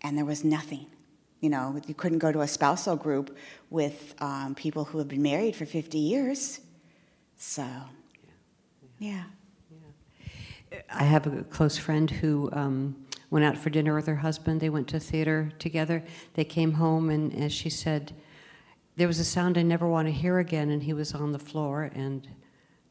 and 0.00 0.16
there 0.16 0.24
was 0.24 0.44
nothing. 0.44 0.86
You 1.40 1.50
know, 1.50 1.78
you 1.86 1.92
couldn't 1.92 2.20
go 2.20 2.32
to 2.32 2.40
a 2.40 2.48
spousal 2.48 2.96
group 2.96 3.36
with 3.68 4.14
um, 4.22 4.54
people 4.54 4.84
who 4.84 4.96
have 4.96 5.08
been 5.08 5.20
married 5.20 5.56
for 5.56 5.66
50 5.66 5.98
years. 5.98 6.60
So, 7.36 7.62
yeah. 7.62 8.30
yeah. 8.98 9.24
yeah. 10.72 10.80
I 10.88 11.04
have 11.04 11.26
a 11.26 11.42
close 11.42 11.76
friend 11.76 12.10
who 12.10 12.48
um, 12.54 12.96
went 13.28 13.44
out 13.44 13.58
for 13.58 13.68
dinner 13.68 13.94
with 13.94 14.06
her 14.06 14.16
husband. 14.16 14.62
They 14.62 14.70
went 14.70 14.88
to 14.88 14.98
theater 14.98 15.52
together. 15.58 16.02
They 16.32 16.44
came 16.44 16.72
home, 16.72 17.10
and 17.10 17.34
as 17.34 17.52
she 17.52 17.68
said, 17.68 18.14
there 18.96 19.06
was 19.06 19.18
a 19.18 19.24
sound 19.24 19.56
I 19.58 19.62
never 19.62 19.88
want 19.88 20.08
to 20.08 20.12
hear 20.12 20.38
again, 20.38 20.70
and 20.70 20.82
he 20.82 20.92
was 20.92 21.14
on 21.14 21.32
the 21.32 21.38
floor, 21.38 21.90
and 21.94 22.28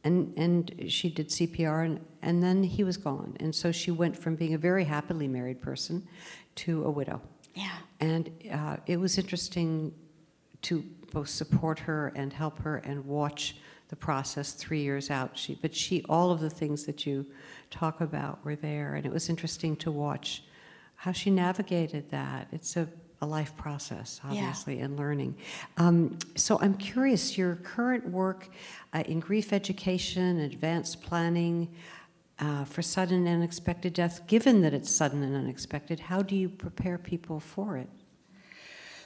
and 0.03 0.33
and 0.35 0.85
she 0.87 1.09
did 1.09 1.29
CPR, 1.29 1.85
and 1.85 2.05
and 2.21 2.41
then 2.41 2.63
he 2.63 2.83
was 2.83 2.97
gone. 2.97 3.35
And 3.39 3.53
so 3.53 3.71
she 3.71 3.91
went 3.91 4.17
from 4.17 4.35
being 4.35 4.53
a 4.53 4.57
very 4.57 4.83
happily 4.83 5.27
married 5.27 5.61
person 5.61 6.07
to 6.55 6.83
a 6.85 6.91
widow. 6.91 7.21
Yeah. 7.53 7.77
And 7.99 8.31
uh, 8.51 8.77
it 8.87 8.97
was 8.97 9.17
interesting 9.17 9.93
to 10.63 10.83
both 11.11 11.29
support 11.29 11.79
her 11.79 12.11
and 12.15 12.31
help 12.31 12.59
her 12.59 12.77
and 12.77 13.05
watch 13.05 13.57
the 13.89 13.95
process 13.95 14.53
three 14.53 14.81
years 14.81 15.09
out. 15.09 15.37
She, 15.37 15.55
but 15.61 15.75
she, 15.75 16.03
all 16.07 16.31
of 16.31 16.39
the 16.39 16.49
things 16.49 16.85
that 16.85 17.05
you 17.05 17.25
talk 17.69 17.99
about 18.01 18.43
were 18.45 18.55
there, 18.55 18.95
and 18.95 19.05
it 19.05 19.11
was 19.11 19.29
interesting 19.29 19.75
to 19.77 19.91
watch 19.91 20.43
how 20.95 21.11
she 21.11 21.29
navigated 21.29 22.09
that. 22.11 22.47
It's 22.51 22.77
a, 22.77 22.87
a 23.21 23.25
life 23.25 23.55
process, 23.55 24.19
obviously, 24.23 24.79
and 24.79 24.97
learning. 24.97 25.35
Um, 25.77 26.17
so 26.35 26.59
I'm 26.59 26.75
curious, 26.75 27.37
your 27.37 27.55
current 27.57 28.07
work 28.09 28.49
uh, 28.93 29.03
in 29.05 29.19
grief 29.19 29.53
education, 29.53 30.39
advanced 30.39 31.01
planning. 31.01 31.69
Uh, 32.39 32.65
for 32.65 32.81
sudden 32.81 33.27
and 33.27 33.35
unexpected 33.35 33.93
death, 33.93 34.25
given 34.25 34.63
that 34.63 34.73
it's 34.73 34.89
sudden 34.89 35.21
and 35.21 35.35
unexpected, 35.35 35.99
how 35.99 36.23
do 36.23 36.35
you 36.35 36.49
prepare 36.49 36.97
people 36.97 37.39
for 37.39 37.77
it? 37.77 37.87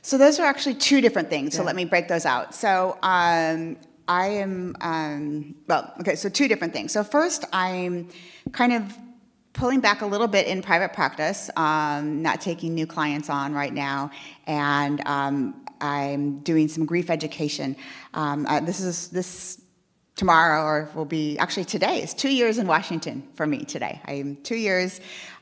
So 0.01 0.17
those 0.17 0.39
are 0.39 0.45
actually 0.45 0.75
two 0.75 1.01
different 1.01 1.29
things. 1.29 1.53
So 1.53 1.61
let 1.61 1.75
me 1.75 1.83
break 1.83 2.07
those 2.07 2.25
out. 2.25 2.55
So 2.55 2.97
um, 3.03 3.75
I 4.07 4.27
am 4.27 4.75
um, 4.81 5.55
well. 5.67 5.93
Okay, 5.99 6.15
so 6.15 6.29
two 6.29 6.47
different 6.47 6.73
things. 6.73 6.91
So 6.91 7.03
first, 7.03 7.43
I'm 7.51 8.07
kind 8.51 8.71
of 8.71 8.97
pulling 9.55 9.79
back 9.79 10.01
a 10.01 10.05
little 10.05 10.27
bit 10.27 10.47
in 10.47 10.61
private 10.61 10.93
practice, 10.93 11.49
um, 11.55 12.21
not 12.21 12.41
taking 12.41 12.75
new 12.75 12.85
clients 12.85 13.29
on 13.29 13.53
right 13.53 13.73
now, 13.73 14.11
and 14.45 15.01
um, 15.07 15.65
I'm 15.81 16.39
doing 16.39 16.67
some 16.67 16.85
grief 16.85 17.09
education. 17.09 17.75
Um, 18.13 18.45
uh, 18.45 18.59
this 18.59 18.79
is 18.81 19.07
this 19.09 19.61
tomorrow 20.15 20.63
or 20.63 20.89
will 20.95 21.03
be 21.03 21.37
actually 21.39 21.65
today 21.65 21.99
It's 22.01 22.13
two 22.13 22.29
years 22.29 22.57
in 22.57 22.67
washington 22.67 23.27
for 23.33 23.45
me 23.45 23.65
today. 23.65 23.99
I'm 24.05 24.37
two 24.43 24.55
years 24.55 24.99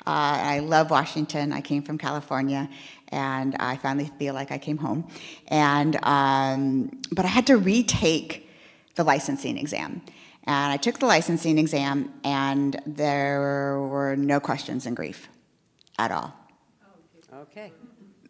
uh, 0.07 0.09
i 0.55 0.59
love 0.59 0.89
washington. 0.89 1.53
I 1.53 1.61
came 1.61 1.83
from 1.83 1.99
california 1.99 2.67
and 3.09 3.55
i 3.59 3.77
finally 3.77 4.09
feel 4.17 4.33
like 4.33 4.51
i 4.51 4.57
came 4.57 4.77
home. 4.77 5.07
And 5.49 6.03
um, 6.03 6.89
but 7.11 7.23
i 7.23 7.27
had 7.27 7.45
to 7.47 7.57
retake 7.57 8.49
the 8.95 9.03
licensing 9.03 9.59
exam 9.59 10.01
and 10.45 10.71
i 10.73 10.77
took 10.77 10.99
the 10.99 11.05
licensing 11.05 11.57
exam 11.57 12.11
and 12.23 12.79
there 12.85 13.79
were 13.79 14.15
no 14.15 14.39
questions 14.39 14.85
in 14.85 14.93
grief 14.93 15.27
at 15.97 16.11
all 16.11 16.33
Okay. 17.41 17.71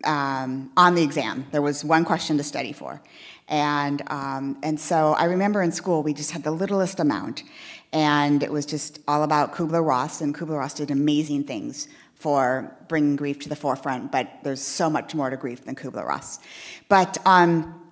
um, 0.05 0.71
on 0.77 0.95
the 0.95 1.03
exam. 1.03 1.45
There 1.51 1.61
was 1.61 1.83
one 1.83 2.05
question 2.05 2.37
to 2.37 2.43
study 2.43 2.71
for. 2.73 3.01
And, 3.49 4.01
um, 4.07 4.57
and 4.63 4.79
so 4.79 5.13
I 5.13 5.25
remember 5.25 5.61
in 5.61 5.71
school 5.71 6.03
we 6.03 6.13
just 6.13 6.31
had 6.31 6.43
the 6.43 6.51
littlest 6.51 6.99
amount. 6.99 7.43
And 7.91 8.41
it 8.41 8.51
was 8.51 8.65
just 8.65 8.99
all 9.07 9.23
about 9.23 9.53
Kubler 9.53 9.85
Ross, 9.85 10.21
and 10.21 10.33
Kubler 10.33 10.57
Ross 10.57 10.73
did 10.73 10.89
amazing 10.89 11.43
things 11.43 11.87
for 12.15 12.75
bringing 12.87 13.15
grief 13.17 13.39
to 13.41 13.49
the 13.49 13.55
forefront, 13.55 14.11
but 14.11 14.29
there's 14.43 14.61
so 14.61 14.89
much 14.89 15.13
more 15.13 15.29
to 15.29 15.37
grief 15.37 15.65
than 15.65 15.75
Kubler 15.75 16.05
Ross. 16.05 16.39
But 16.87 17.17
um, 17.25 17.82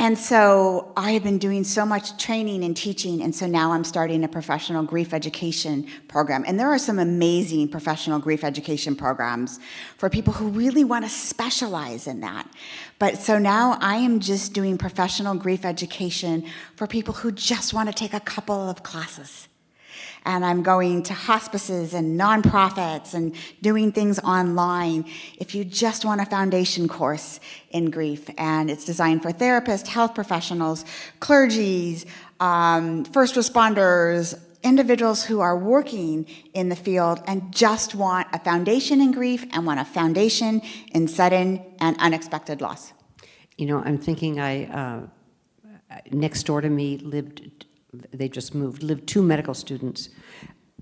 and 0.00 0.18
so 0.18 0.92
I 0.96 1.12
have 1.12 1.22
been 1.22 1.36
doing 1.36 1.62
so 1.62 1.84
much 1.84 2.16
training 2.16 2.64
and 2.64 2.74
teaching, 2.74 3.22
and 3.22 3.34
so 3.34 3.46
now 3.46 3.72
I'm 3.72 3.84
starting 3.84 4.24
a 4.24 4.28
professional 4.28 4.82
grief 4.82 5.12
education 5.12 5.86
program. 6.08 6.42
And 6.46 6.58
there 6.58 6.68
are 6.68 6.78
some 6.78 6.98
amazing 6.98 7.68
professional 7.68 8.18
grief 8.18 8.42
education 8.42 8.96
programs 8.96 9.60
for 9.98 10.08
people 10.08 10.32
who 10.32 10.48
really 10.48 10.84
want 10.84 11.04
to 11.04 11.10
specialize 11.10 12.06
in 12.06 12.20
that. 12.20 12.48
But 12.98 13.18
so 13.18 13.38
now 13.38 13.76
I 13.82 13.96
am 13.96 14.20
just 14.20 14.54
doing 14.54 14.78
professional 14.78 15.34
grief 15.34 15.66
education 15.66 16.46
for 16.76 16.86
people 16.86 17.12
who 17.12 17.30
just 17.30 17.74
want 17.74 17.90
to 17.90 17.94
take 17.94 18.14
a 18.14 18.20
couple 18.20 18.70
of 18.70 18.82
classes 18.82 19.48
and 20.24 20.44
I'm 20.44 20.62
going 20.62 21.02
to 21.04 21.14
hospices 21.14 21.94
and 21.94 22.18
nonprofits 22.18 23.14
and 23.14 23.34
doing 23.62 23.92
things 23.92 24.18
online. 24.20 25.04
If 25.38 25.54
you 25.54 25.64
just 25.64 26.04
want 26.04 26.20
a 26.20 26.26
foundation 26.26 26.88
course 26.88 27.40
in 27.70 27.90
grief, 27.90 28.28
and 28.36 28.70
it's 28.70 28.84
designed 28.84 29.22
for 29.22 29.32
therapists, 29.32 29.86
health 29.86 30.14
professionals, 30.14 30.84
clergies, 31.20 32.06
um, 32.40 33.04
first 33.04 33.34
responders, 33.34 34.38
individuals 34.62 35.24
who 35.24 35.40
are 35.40 35.56
working 35.56 36.26
in 36.52 36.68
the 36.68 36.76
field 36.76 37.22
and 37.26 37.52
just 37.52 37.94
want 37.94 38.28
a 38.32 38.38
foundation 38.38 39.00
in 39.00 39.12
grief 39.12 39.44
and 39.52 39.66
want 39.66 39.80
a 39.80 39.84
foundation 39.84 40.60
in 40.92 41.08
sudden 41.08 41.64
and 41.80 41.96
unexpected 41.98 42.60
loss. 42.60 42.92
You 43.56 43.66
know, 43.66 43.82
I'm 43.84 43.98
thinking 43.98 44.40
I, 44.40 44.64
uh, 44.66 45.06
next 46.10 46.44
door 46.44 46.60
to 46.60 46.68
me 46.68 46.98
lived, 46.98 47.66
they 47.92 48.28
just 48.28 48.54
moved, 48.54 48.82
lived 48.82 49.06
two 49.06 49.22
medical 49.22 49.54
students. 49.54 50.10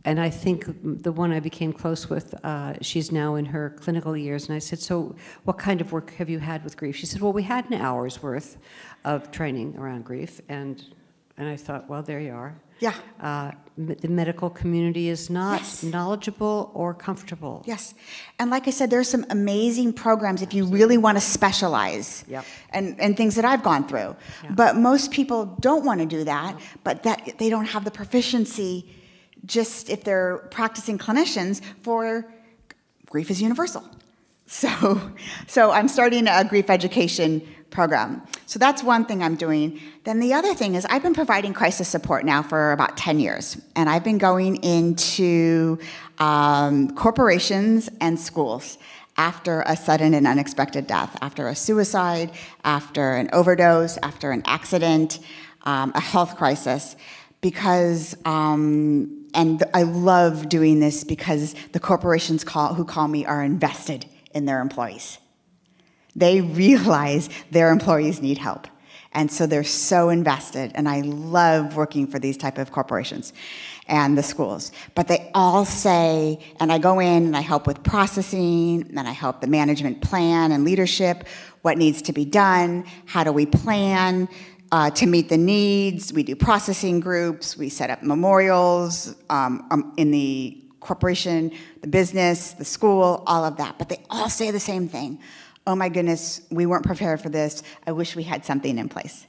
And 0.05 0.21
I 0.21 0.31
think 0.31 0.67
the 1.03 1.13
one 1.13 1.33
I 1.33 1.41
became 1.41 1.73
close 1.73 2.09
with, 2.09 2.35
uh, 2.45 2.75
she's 2.81 3.11
now 3.11 3.35
in 3.35 3.45
her 3.47 3.71
clinical 3.71 4.17
years. 4.17 4.49
And 4.49 4.55
I 4.55 4.59
said, 4.59 4.79
So, 4.79 5.17
what 5.45 5.59
kind 5.59 5.81
of 5.81 5.93
work 5.93 6.13
have 6.15 6.31
you 6.31 6.39
had 6.39 6.63
with 6.65 6.77
grief? 6.77 6.97
She 6.97 7.07
said, 7.07 7.21
Well, 7.21 7.33
we 7.33 7.43
had 7.43 7.69
an 7.71 7.75
hour's 7.75 8.23
worth 8.23 8.59
of 9.05 9.31
training 9.31 9.77
around 9.77 10.05
grief. 10.05 10.41
And, 10.49 10.85
and 11.37 11.49
I 11.49 11.57
thought, 11.57 11.89
Well, 11.89 12.03
there 12.03 12.21
you 12.21 12.33
are. 12.33 12.61
Yeah. 12.79 12.95
Uh, 13.21 13.53
the 13.79 14.09
medical 14.09 14.51
community 14.51 15.09
is 15.09 15.31
not 15.31 15.61
Yes. 15.61 15.83
knowledgeable 15.85 16.71
or 16.75 16.93
comfortable. 16.93 17.63
Yes. 17.65 17.95
And 18.41 18.51
like 18.51 18.67
I 18.67 18.71
said, 18.71 18.91
there's 18.91 19.09
some 19.09 19.25
amazing 19.31 19.93
programs 19.93 20.43
if 20.43 20.53
you 20.53 20.67
really 20.67 20.99
want 20.99 21.17
to 21.17 21.21
specialize. 21.21 22.25
Yep. 22.29 22.45
And, 22.71 23.01
and 23.01 23.17
things 23.17 23.37
that 23.37 23.45
I've 23.45 23.63
gone 23.63 23.87
through. 23.87 24.17
Yeah. 24.43 24.51
But 24.51 24.77
most 24.77 25.13
people 25.13 25.47
don't 25.61 25.85
want 25.85 26.01
to 26.01 26.07
do 26.07 26.25
that, 26.25 26.59
but 26.83 27.05
that 27.05 27.39
they 27.39 27.49
don't 27.51 27.67
have 27.67 27.85
the 27.85 27.91
proficiency 27.93 28.85
just 29.45 29.89
if 29.89 30.03
they're 30.03 30.39
practicing 30.51 30.99
clinicians 30.99 31.61
for 31.83 32.27
grief 33.07 33.31
is 33.31 33.41
universal. 33.41 33.85
So, 34.51 35.01
so 35.47 35.71
I'm 35.71 35.89
starting 35.89 36.27
a 36.27 36.43
grief 36.43 36.71
education 36.71 37.47
program. 37.71 38.23
So 38.47 38.59
that's 38.59 38.83
one 38.83 39.05
thing 39.05 39.23
I'm 39.23 39.37
doing. 39.37 39.81
Then 40.05 40.21
the 40.21 40.33
other 40.35 40.55
thing 40.55 40.75
is 40.75 40.87
I've 40.87 41.03
been 41.03 41.15
providing 41.15 41.53
crisis 41.53 41.89
support 41.89 42.25
now 42.25 42.43
for 42.43 42.73
about 42.73 42.97
10 42.97 43.21
years, 43.21 43.61
and 43.77 43.89
I've 43.89 44.05
been 44.05 44.19
going 44.19 44.57
into 44.57 45.79
um, 46.19 46.95
corporations 46.95 47.89
and 48.01 48.19
schools 48.19 48.79
after 49.17 49.63
a 49.67 49.77
sudden 49.77 50.15
and 50.15 50.27
unexpected 50.27 50.87
death, 50.87 51.17
after 51.21 51.49
a 51.49 51.55
suicide, 51.55 52.31
after 52.65 53.17
an 53.17 53.29
overdose, 53.33 53.99
after 54.03 54.31
an 54.31 54.43
accident, 54.47 55.19
um, 55.65 55.93
a 55.95 56.01
health 56.01 56.37
crisis, 56.37 56.97
because 57.41 58.17
um, 58.25 59.19
and 59.35 59.63
I 59.75 59.83
love 59.83 60.49
doing 60.49 60.81
this 60.81 61.05
because 61.05 61.55
the 61.73 61.81
corporations 61.81 62.45
call, 62.45 62.75
who 62.75 62.85
call 62.85 63.09
me 63.09 63.27
are 63.27 63.45
invested 63.45 64.07
in 64.35 64.47
their 64.47 64.61
employees. 64.61 65.19
They 66.19 66.41
realize 66.41 67.29
their 67.51 67.71
employees 67.71 68.21
need 68.21 68.39
help. 68.39 68.67
And 69.13 69.33
so 69.33 69.47
they're 69.47 69.65
so 69.65 70.11
invested, 70.11 70.73
and 70.75 70.89
I 70.89 71.01
love 71.01 71.77
working 71.77 72.07
for 72.07 72.19
these 72.19 72.37
type 72.37 72.59
of 72.59 72.71
corporations 72.73 73.33
and 73.87 74.19
the 74.19 74.23
schools. 74.23 74.71
But 74.95 75.09
they 75.09 75.31
all 75.35 75.65
say, 75.65 76.41
and 76.61 76.71
I 76.71 76.79
go 76.79 77.01
in 77.01 77.27
and 77.27 77.37
I 77.37 77.41
help 77.41 77.67
with 77.67 77.83
processing, 77.83 78.87
and 78.97 79.01
I 79.01 79.13
help 79.13 79.41
the 79.41 79.47
management 79.47 80.03
plan 80.03 80.53
and 80.53 80.63
leadership, 80.63 81.27
what 81.63 81.79
needs 81.79 82.03
to 82.03 82.13
be 82.13 82.27
done, 82.27 82.85
how 83.07 83.25
do 83.25 83.33
we 83.33 83.47
plan, 83.47 84.29
uh, 84.73 84.91
to 84.91 85.07
meet 85.07 85.31
the 85.31 85.39
needs. 85.39 86.13
We 86.13 86.23
do 86.23 86.37
processing 86.37 87.01
groups. 87.01 87.57
We 87.57 87.71
set 87.71 87.89
up 87.89 88.03
memorials 88.03 89.15
um, 89.31 89.67
um, 89.71 89.95
in 89.97 90.11
the 90.11 90.63
corporation, 90.81 91.51
the 91.81 91.89
business, 91.89 92.53
the 92.53 92.65
school, 92.65 93.23
all 93.27 93.45
of 93.45 93.57
that. 93.57 93.79
But 93.79 93.89
they 93.89 94.03
all 94.11 94.29
say 94.29 94.51
the 94.51 94.61
same 94.61 94.89
thing. 94.89 95.19
Oh 95.69 95.77
my 95.77 95.91
goodness, 95.91 96.41
we 96.51 96.65
weren't 96.65 96.87
prepared 96.87 97.21
for 97.21 97.29
this. 97.29 97.63
I 97.87 97.93
wish 97.93 98.17
we 98.17 98.23
had 98.23 98.43
something 98.43 98.79
in 98.79 98.89
place. 98.89 99.27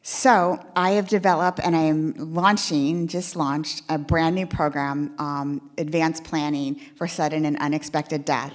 So 0.00 0.64
I 0.76 0.92
have 0.92 1.08
developed 1.08 1.58
and 1.58 1.74
I 1.74 1.80
am 1.80 2.14
launching, 2.16 3.08
just 3.08 3.34
launched, 3.34 3.82
a 3.88 3.98
brand 3.98 4.36
new 4.36 4.46
program, 4.46 5.12
um, 5.18 5.72
Advanced 5.76 6.22
Planning 6.22 6.76
for 6.94 7.08
Sudden 7.08 7.44
and 7.46 7.58
Unexpected 7.58 8.24
Death 8.24 8.54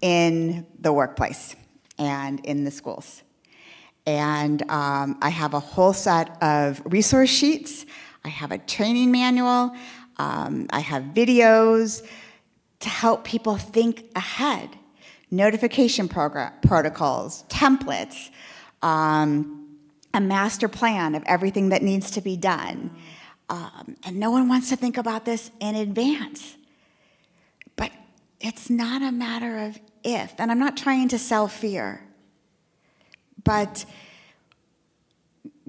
in 0.00 0.66
the 0.80 0.92
workplace 0.92 1.54
and 1.96 2.44
in 2.44 2.64
the 2.64 2.72
schools. 2.72 3.22
And 4.04 4.68
um, 4.68 5.16
I 5.22 5.28
have 5.28 5.54
a 5.54 5.60
whole 5.60 5.92
set 5.92 6.42
of 6.42 6.82
resource 6.86 7.30
sheets. 7.30 7.86
I 8.24 8.30
have 8.30 8.50
a 8.50 8.58
training 8.58 9.12
manual. 9.12 9.72
Um, 10.16 10.66
I 10.70 10.80
have 10.80 11.04
videos 11.14 12.04
to 12.80 12.88
help 12.88 13.24
people 13.24 13.56
think 13.56 14.06
ahead, 14.16 14.76
notification 15.36 16.08
program, 16.08 16.52
protocols, 16.62 17.44
templates, 17.48 18.30
um, 18.82 19.78
a 20.12 20.20
master 20.20 20.68
plan 20.68 21.14
of 21.14 21.22
everything 21.26 21.70
that 21.70 21.82
needs 21.82 22.10
to 22.12 22.20
be 22.20 22.36
done. 22.36 22.90
Um, 23.48 23.96
and 24.04 24.18
no 24.18 24.30
one 24.30 24.48
wants 24.48 24.68
to 24.70 24.76
think 24.76 24.96
about 24.96 25.24
this 25.24 25.50
in 25.60 25.74
advance. 25.74 26.56
But 27.76 27.92
it's 28.40 28.70
not 28.70 29.02
a 29.02 29.12
matter 29.12 29.58
of 29.58 29.78
if. 30.02 30.34
And 30.38 30.50
I'm 30.50 30.58
not 30.58 30.76
trying 30.76 31.08
to 31.08 31.18
sell 31.18 31.48
fear. 31.48 32.06
But 33.42 33.84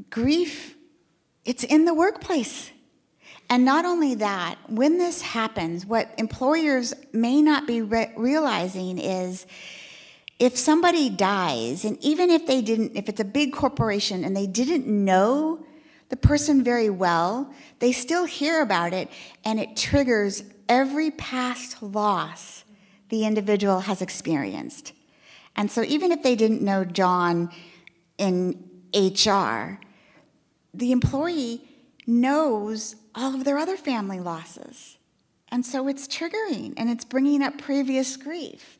grief, 0.09 0.75
it's 1.43 1.63
in 1.63 1.85
the 1.85 1.93
workplace. 1.93 2.71
And 3.49 3.63
not 3.63 3.85
only 3.85 4.15
that, 4.15 4.55
when 4.67 4.97
this 4.97 5.21
happens, 5.21 5.85
what 5.85 6.13
employers 6.17 6.93
may 7.13 7.41
not 7.41 7.67
be 7.67 7.81
re- 7.81 8.11
realizing 8.17 8.97
is 8.97 9.45
if 10.39 10.57
somebody 10.57 11.09
dies, 11.09 11.85
and 11.85 11.97
even 12.03 12.29
if 12.29 12.47
they 12.47 12.61
didn't, 12.61 12.95
if 12.95 13.07
it's 13.07 13.21
a 13.21 13.25
big 13.25 13.53
corporation 13.53 14.25
and 14.25 14.35
they 14.35 14.47
didn't 14.47 14.87
know 14.87 15.65
the 16.09 16.17
person 16.17 16.63
very 16.63 16.89
well, 16.89 17.53
they 17.79 17.91
still 17.91 18.25
hear 18.25 18.61
about 18.61 18.93
it 18.93 19.09
and 19.43 19.59
it 19.59 19.77
triggers 19.77 20.43
every 20.67 21.11
past 21.11 21.81
loss 21.81 22.63
the 23.09 23.25
individual 23.25 23.81
has 23.81 24.01
experienced. 24.01 24.93
And 25.55 25.71
so 25.71 25.83
even 25.83 26.11
if 26.11 26.21
they 26.21 26.35
didn't 26.35 26.61
know 26.61 26.83
John 26.83 27.49
in 28.17 28.61
HR, 28.93 29.79
the 30.73 30.91
employee 30.91 31.61
knows 32.05 32.95
all 33.15 33.33
of 33.33 33.43
their 33.43 33.57
other 33.57 33.77
family 33.77 34.19
losses. 34.19 34.97
And 35.49 35.65
so 35.65 35.87
it's 35.87 36.07
triggering 36.07 36.73
and 36.77 36.89
it's 36.89 37.05
bringing 37.05 37.41
up 37.41 37.57
previous 37.57 38.17
grief. 38.17 38.77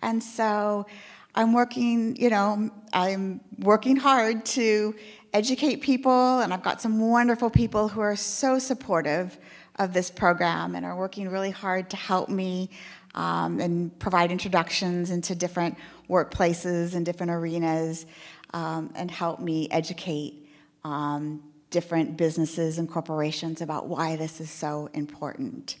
And 0.00 0.22
so 0.22 0.86
I'm 1.34 1.52
working, 1.52 2.16
you 2.16 2.28
know, 2.28 2.70
I'm 2.92 3.40
working 3.58 3.96
hard 3.96 4.44
to 4.46 4.94
educate 5.32 5.76
people, 5.80 6.40
and 6.40 6.52
I've 6.52 6.62
got 6.62 6.82
some 6.82 7.00
wonderful 7.00 7.48
people 7.48 7.88
who 7.88 8.00
are 8.00 8.16
so 8.16 8.58
supportive 8.58 9.38
of 9.76 9.94
this 9.94 10.10
program 10.10 10.74
and 10.74 10.84
are 10.84 10.94
working 10.94 11.28
really 11.30 11.50
hard 11.50 11.88
to 11.90 11.96
help 11.96 12.28
me 12.28 12.68
um, 13.14 13.60
and 13.60 13.98
provide 13.98 14.30
introductions 14.30 15.10
into 15.10 15.34
different 15.34 15.78
workplaces 16.10 16.94
and 16.94 17.06
different 17.06 17.32
arenas 17.32 18.04
um, 18.52 18.90
and 18.94 19.10
help 19.10 19.40
me 19.40 19.68
educate 19.70 20.46
um, 20.84 21.42
different 21.72 22.16
businesses 22.16 22.78
and 22.78 22.88
corporations 22.88 23.60
about 23.60 23.88
why 23.88 24.14
this 24.14 24.40
is 24.40 24.50
so 24.50 24.88
important. 24.94 25.76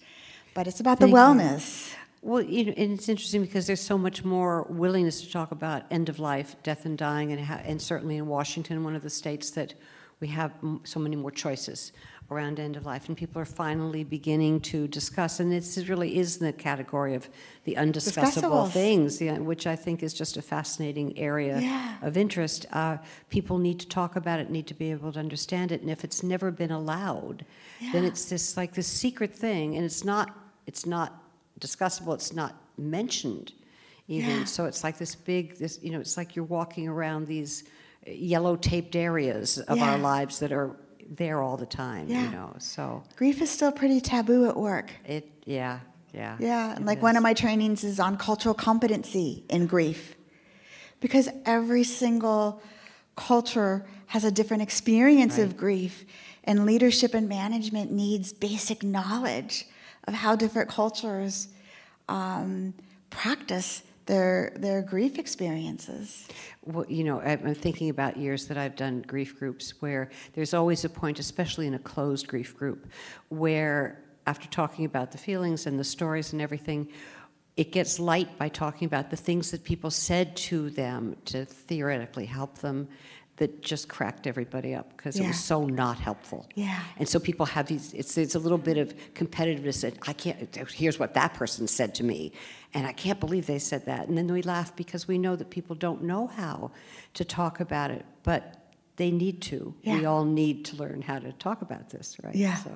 But 0.54 0.66
it's 0.66 0.80
about 0.80 0.98
Thank 0.98 1.12
the 1.12 1.16
you. 1.16 1.22
wellness. 1.22 1.94
Well, 2.22 2.42
you 2.42 2.66
know, 2.66 2.74
and 2.76 2.92
it's 2.92 3.08
interesting 3.08 3.42
because 3.42 3.66
there's 3.66 3.80
so 3.80 3.98
much 3.98 4.24
more 4.24 4.64
willingness 4.68 5.22
to 5.22 5.30
talk 5.30 5.50
about 5.52 5.84
end 5.90 6.08
of 6.08 6.18
life, 6.18 6.56
death 6.62 6.84
and 6.84 6.96
dying, 6.96 7.32
and, 7.32 7.40
and 7.64 7.80
certainly 7.80 8.16
in 8.16 8.26
Washington, 8.26 8.84
one 8.84 8.94
of 8.94 9.02
the 9.02 9.10
states 9.10 9.50
that 9.50 9.74
we 10.20 10.28
have 10.28 10.52
m- 10.62 10.80
so 10.84 11.00
many 11.00 11.16
more 11.16 11.32
choices 11.32 11.92
around 12.32 12.58
end 12.58 12.76
of 12.76 12.84
life, 12.86 13.08
and 13.08 13.16
people 13.16 13.40
are 13.40 13.44
finally 13.44 14.04
beginning 14.04 14.60
to 14.60 14.88
discuss. 14.88 15.40
And 15.40 15.52
this 15.52 15.76
really 15.88 16.18
is 16.18 16.38
in 16.38 16.46
the 16.46 16.52
category 16.52 17.14
of 17.14 17.28
the 17.64 17.76
undiscussable 17.76 18.70
things, 18.70 19.20
yeah, 19.20 19.38
which 19.38 19.66
I 19.66 19.76
think 19.76 20.02
is 20.02 20.14
just 20.14 20.36
a 20.36 20.42
fascinating 20.42 21.18
area 21.18 21.60
Yeah. 21.60 21.96
of 22.02 22.16
interest. 22.16 22.66
Uh, 22.72 22.98
people 23.30 23.58
need 23.58 23.78
to 23.80 23.88
talk 23.88 24.16
about 24.16 24.40
it, 24.40 24.50
need 24.50 24.66
to 24.68 24.74
be 24.74 24.90
able 24.90 25.12
to 25.12 25.18
understand 25.18 25.70
it, 25.72 25.80
and 25.82 25.90
if 25.90 26.04
it's 26.04 26.22
never 26.22 26.50
been 26.50 26.70
allowed, 26.70 27.44
then 27.92 28.04
it's 28.04 28.24
this 28.26 28.56
like 28.56 28.72
this 28.74 28.86
secret 28.86 29.34
thing, 29.34 29.76
and 29.76 29.84
it's 29.84 30.04
not 30.04 30.36
it's 30.66 30.86
not 30.86 31.22
discussable. 31.60 32.14
It's 32.14 32.32
not 32.32 32.54
mentioned 32.78 33.52
even. 34.08 34.38
Yeah. 34.38 34.44
So 34.44 34.64
it's 34.66 34.82
like 34.84 34.98
this 34.98 35.14
big 35.14 35.58
this 35.58 35.78
you 35.82 35.90
know 35.90 36.00
it's 36.00 36.16
like 36.16 36.34
you're 36.36 36.44
walking 36.44 36.88
around 36.88 37.26
these 37.26 37.64
yellow 38.06 38.56
taped 38.56 38.96
areas 38.96 39.58
of 39.58 39.80
our 39.80 39.96
lives 39.96 40.40
that 40.40 40.50
are 40.52 40.74
there 41.16 41.42
all 41.42 41.56
the 41.56 41.66
time. 41.66 42.08
You 42.08 42.30
know, 42.30 42.54
so 42.58 43.02
Grief 43.16 43.40
is 43.42 43.50
still 43.50 43.72
pretty 43.72 44.00
taboo 44.00 44.46
at 44.46 44.56
work. 44.56 44.90
it 45.04 45.28
yeah 45.44 45.80
yeah 46.14 46.36
Yeah, 46.38 46.74
and 46.76 46.86
like 46.86 47.02
one 47.02 47.16
of 47.16 47.22
my 47.22 47.34
trainings 47.34 47.84
is 47.84 47.98
on 47.98 48.16
cultural 48.16 48.54
competency 48.54 49.44
in 49.48 49.66
grief. 49.66 50.14
Because 51.00 51.28
every 51.44 51.84
single 51.84 52.62
culture 53.16 53.84
has 54.06 54.24
a 54.24 54.30
different 54.30 54.62
experience 54.62 55.38
of 55.38 55.56
grief, 55.56 56.04
and 56.44 56.66
leadership 56.66 57.14
and 57.14 57.28
management 57.28 57.90
needs 57.90 58.32
basic 58.32 58.82
knowledge 58.82 59.66
of 60.04 60.14
how 60.14 60.36
different 60.36 60.68
cultures 60.68 61.48
um, 62.08 62.74
practice 63.10 63.82
their, 64.06 64.52
their 64.56 64.82
grief 64.82 65.18
experiences. 65.18 66.26
Well, 66.64 66.86
you 66.88 67.04
know, 67.04 67.20
I'm 67.20 67.46
I'm 67.46 67.54
thinking 67.54 67.90
about 67.90 68.16
years 68.16 68.46
that 68.46 68.56
I've 68.56 68.76
done 68.76 69.02
grief 69.02 69.38
groups 69.38 69.74
where 69.80 70.10
there's 70.34 70.54
always 70.54 70.84
a 70.84 70.88
point, 70.88 71.18
especially 71.18 71.66
in 71.66 71.74
a 71.74 71.78
closed 71.78 72.28
grief 72.28 72.56
group, 72.56 72.86
where 73.28 74.02
after 74.26 74.48
talking 74.48 74.84
about 74.84 75.12
the 75.12 75.18
feelings 75.18 75.66
and 75.66 75.78
the 75.78 75.84
stories 75.84 76.32
and 76.32 76.40
everything, 76.40 76.88
it 77.56 77.72
gets 77.72 77.98
light 77.98 78.38
by 78.38 78.48
talking 78.48 78.86
about 78.86 79.10
the 79.10 79.16
things 79.16 79.50
that 79.50 79.64
people 79.64 79.90
said 79.90 80.36
to 80.36 80.70
them 80.70 81.16
to 81.26 81.44
theoretically 81.44 82.26
help 82.26 82.58
them 82.58 82.88
that 83.42 83.60
just 83.60 83.88
cracked 83.88 84.28
everybody 84.28 84.72
up 84.72 84.96
because 84.96 85.18
it 85.18 85.26
was 85.26 85.40
so 85.40 85.66
not 85.66 85.98
helpful. 85.98 86.48
Yeah. 86.54 86.80
And 86.96 87.08
so 87.08 87.18
people 87.18 87.44
have 87.44 87.66
these, 87.66 87.92
it's, 87.92 88.16
it's 88.16 88.36
a 88.36 88.38
little 88.38 88.56
bit 88.56 88.78
of 88.78 88.94
competitiveness 89.14 89.80
that 89.80 89.94
I 90.06 90.12
can't, 90.12 90.38
here's 90.70 91.00
what 91.00 91.14
that 91.14 91.34
person 91.34 91.66
said 91.66 91.92
to 91.96 92.04
me. 92.04 92.30
And 92.72 92.86
I 92.86 92.92
can't 92.92 93.18
believe 93.18 93.46
they 93.46 93.58
said 93.58 93.84
that. 93.86 94.06
And 94.06 94.16
then 94.16 94.32
we 94.32 94.42
laugh 94.42 94.76
because 94.76 95.08
we 95.08 95.18
know 95.18 95.34
that 95.34 95.50
people 95.50 95.74
don't 95.74 96.04
know 96.04 96.28
how 96.28 96.70
to 97.14 97.24
talk 97.24 97.58
about 97.58 97.90
it, 97.90 98.06
but 98.22 98.42
they 98.94 99.10
need 99.10 99.42
to. 99.42 99.74
Yeah. 99.82 99.98
We 99.98 100.04
all 100.04 100.24
need 100.24 100.64
to 100.66 100.76
learn 100.76 101.02
how 101.02 101.18
to 101.18 101.32
talk 101.32 101.62
about 101.62 101.90
this, 101.90 102.16
right? 102.22 102.36
Yeah. 102.36 102.54
So, 102.58 102.70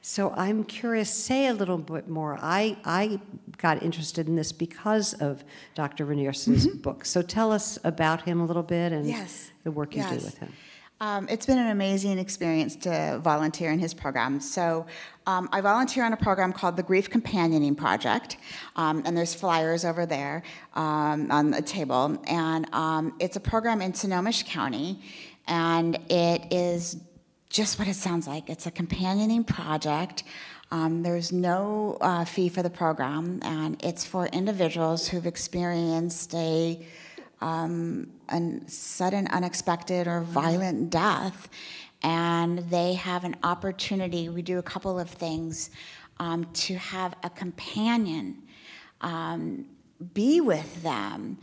so 0.00 0.30
I'm 0.36 0.64
curious, 0.64 1.12
say 1.12 1.48
a 1.48 1.54
little 1.54 1.76
bit 1.78 2.08
more. 2.08 2.38
I, 2.40 2.76
I 2.84 3.20
got 3.58 3.82
interested 3.82 4.28
in 4.28 4.36
this 4.36 4.52
because 4.52 5.14
of 5.14 5.44
Dr. 5.74 6.06
Rynearson's 6.06 6.66
book. 6.66 7.04
So 7.04 7.20
tell 7.20 7.52
us 7.52 7.78
about 7.84 8.22
him 8.22 8.40
a 8.40 8.46
little 8.46 8.62
bit 8.62 8.92
and 8.92 9.08
Mm-hmm. 9.08 9.20
Yes. 9.20 9.50
The 9.68 9.72
work 9.80 9.94
you 9.94 10.02
do 10.02 10.14
Yes. 10.14 10.24
with 10.24 10.38
him. 10.38 10.52
Um, 11.00 11.28
it's 11.28 11.46
been 11.46 11.58
an 11.58 11.70
amazing 11.78 12.18
experience 12.18 12.74
to 12.86 13.20
volunteer 13.22 13.70
in 13.70 13.78
his 13.78 13.94
program. 13.94 14.40
So, 14.40 14.86
um, 15.26 15.48
I 15.52 15.60
volunteer 15.60 16.04
on 16.04 16.12
a 16.12 16.16
program 16.16 16.52
called 16.52 16.76
the 16.76 16.82
Grief 16.82 17.08
Companioning 17.08 17.76
Project, 17.76 18.36
um, 18.74 19.02
and 19.04 19.16
there's 19.16 19.34
flyers 19.34 19.84
over 19.84 20.06
there 20.06 20.42
um, 20.74 21.30
on 21.30 21.44
the 21.52 21.62
table. 21.62 22.18
And 22.26 22.66
um, 22.74 23.14
it's 23.20 23.36
a 23.36 23.40
program 23.52 23.80
in 23.80 23.94
Snohomish 23.94 24.42
County, 24.44 25.00
and 25.46 25.96
it 26.10 26.52
is 26.52 26.96
just 27.48 27.78
what 27.78 27.86
it 27.86 27.94
sounds 27.94 28.26
like. 28.26 28.50
It's 28.50 28.66
a 28.66 28.70
companioning 28.72 29.44
project. 29.44 30.24
Um, 30.72 31.02
there's 31.02 31.30
no 31.30 31.96
uh, 32.00 32.24
fee 32.24 32.48
for 32.48 32.62
the 32.62 32.70
program, 32.70 33.38
and 33.42 33.82
it's 33.84 34.04
for 34.04 34.26
individuals 34.26 35.06
who've 35.08 35.26
experienced 35.26 36.34
a 36.34 36.84
um, 37.40 38.10
a 38.28 38.60
sudden, 38.70 39.26
unexpected, 39.28 40.06
or 40.06 40.20
violent 40.20 40.90
death, 40.90 41.48
and 42.02 42.58
they 42.70 42.94
have 42.94 43.24
an 43.24 43.36
opportunity. 43.42 44.28
We 44.28 44.42
do 44.42 44.58
a 44.58 44.62
couple 44.62 44.98
of 44.98 45.10
things 45.10 45.70
um, 46.18 46.46
to 46.52 46.76
have 46.76 47.14
a 47.22 47.30
companion 47.30 48.42
um, 49.00 49.66
be 50.14 50.40
with 50.40 50.82
them 50.82 51.38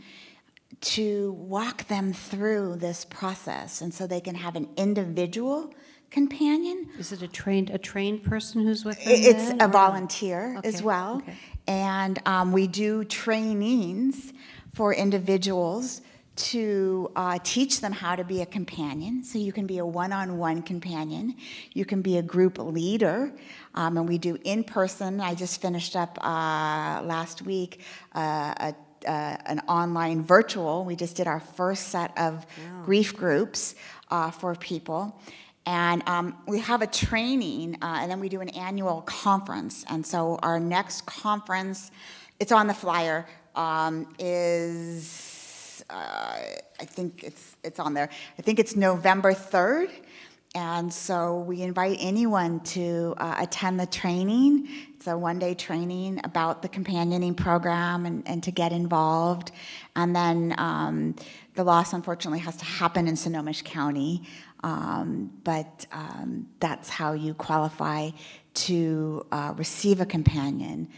to 0.80 1.32
walk 1.32 1.88
them 1.88 2.12
through 2.12 2.76
this 2.76 3.04
process, 3.04 3.80
and 3.80 3.92
so 3.92 4.06
they 4.06 4.20
can 4.20 4.34
have 4.34 4.56
an 4.56 4.68
individual 4.76 5.72
companion. 6.10 6.88
Is 6.98 7.12
it 7.12 7.22
a 7.22 7.28
trained 7.28 7.70
a 7.70 7.78
trained 7.78 8.22
person 8.22 8.62
who's 8.62 8.84
with 8.84 9.02
them? 9.02 9.14
It's 9.14 9.48
then, 9.48 9.60
a 9.60 9.66
or- 9.66 9.68
volunteer 9.68 10.60
as 10.64 10.82
well. 10.82 11.16
okay. 11.18 11.34
And 11.66 12.20
um, 12.26 12.52
we 12.52 12.68
do 12.68 13.04
trainings 13.04 14.32
for 14.72 14.94
individuals 14.94 16.00
to 16.36 17.10
uh, 17.16 17.38
teach 17.42 17.80
them 17.80 17.92
how 17.92 18.14
to 18.14 18.24
be 18.24 18.42
a 18.42 18.46
companion. 18.46 19.24
So 19.24 19.38
you 19.38 19.52
can 19.52 19.66
be 19.66 19.78
a 19.78 19.86
one 19.86 20.12
on 20.12 20.38
one 20.38 20.62
companion, 20.62 21.34
you 21.72 21.84
can 21.84 22.02
be 22.02 22.18
a 22.18 22.22
group 22.22 22.58
leader, 22.58 23.32
um, 23.74 23.96
and 23.96 24.08
we 24.08 24.18
do 24.18 24.38
in 24.44 24.64
person. 24.64 25.20
I 25.20 25.34
just 25.34 25.60
finished 25.60 25.96
up 25.96 26.18
uh, 26.22 27.02
last 27.04 27.42
week. 27.42 27.80
Uh, 28.14 28.54
a 28.58 28.74
uh, 29.06 29.36
an 29.46 29.60
online 29.68 30.22
virtual. 30.22 30.84
We 30.84 30.96
just 30.96 31.16
did 31.16 31.28
our 31.28 31.38
first 31.38 31.88
set 31.88 32.16
of 32.18 32.44
grief 32.84 33.14
groups 33.14 33.76
uh, 34.10 34.30
for 34.30 34.54
people. 34.56 35.20
And 35.64 36.02
um, 36.08 36.36
we 36.46 36.60
have 36.60 36.82
a 36.82 36.86
training, 36.86 37.76
uh, 37.82 37.98
and 38.00 38.10
then 38.10 38.20
we 38.20 38.28
do 38.28 38.40
an 38.40 38.48
annual 38.50 39.02
conference. 39.02 39.84
And 39.88 40.04
so 40.04 40.38
our 40.42 40.60
next 40.60 41.06
conference, 41.06 41.90
it's 42.40 42.52
on 42.52 42.68
the 42.68 42.74
flyer, 42.74 43.26
um, 43.54 44.08
is 44.18 45.35
uh, 45.90 46.38
I 46.80 46.84
think 46.84 47.22
it's 47.24 47.56
it's 47.62 47.78
on 47.78 47.94
there. 47.94 48.08
I 48.38 48.42
think 48.42 48.58
it's 48.58 48.76
November 48.76 49.32
third. 49.32 49.90
And 50.54 50.90
so 50.90 51.40
we 51.40 51.60
invite 51.60 51.98
anyone 52.00 52.60
to 52.60 53.14
uh, 53.18 53.34
attend 53.40 53.78
the 53.78 53.84
training. 53.84 54.66
It's 54.94 55.06
a 55.06 55.16
one 55.16 55.38
day 55.38 55.52
training 55.52 56.22
about 56.24 56.62
the 56.62 56.68
companioning 56.68 57.34
program 57.34 58.06
and, 58.06 58.26
and 58.26 58.42
to 58.42 58.50
get 58.50 58.72
involved. 58.72 59.52
And 59.96 60.16
then 60.16 60.54
um, 60.56 61.14
the 61.56 61.64
loss, 61.64 61.92
unfortunately, 61.92 62.38
has 62.38 62.56
to 62.56 62.64
happen 62.64 63.06
in 63.06 63.16
Snohomish 63.16 63.62
County. 63.62 64.22
Um, 64.64 65.30
but 65.44 65.84
um, 65.92 66.48
that's 66.58 66.88
how 66.88 67.12
you 67.12 67.34
qualify 67.34 68.12
to 68.54 69.26
uh, 69.30 69.52
receive 69.58 70.00
a 70.00 70.06
companion. 70.06 70.88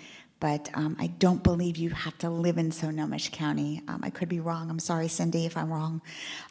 But 0.41 0.71
um, 0.75 0.97
I 1.01 1.09
don't 1.09 1.43
believe 1.43 1.77
you 1.77 1.91
have 1.91 2.17
to 2.19 2.31
live 2.31 2.59
in 2.59 2.71
Snohomish 2.71 3.31
County. 3.31 3.83
Um, 3.89 4.01
I 4.05 4.11
could 4.11 4.29
be 4.29 4.39
wrong. 4.39 4.71
I'm 4.71 4.79
sorry, 4.79 5.09
Cindy, 5.09 5.47
if 5.47 5.57
I'm 5.57 5.73
wrong. 5.73 6.01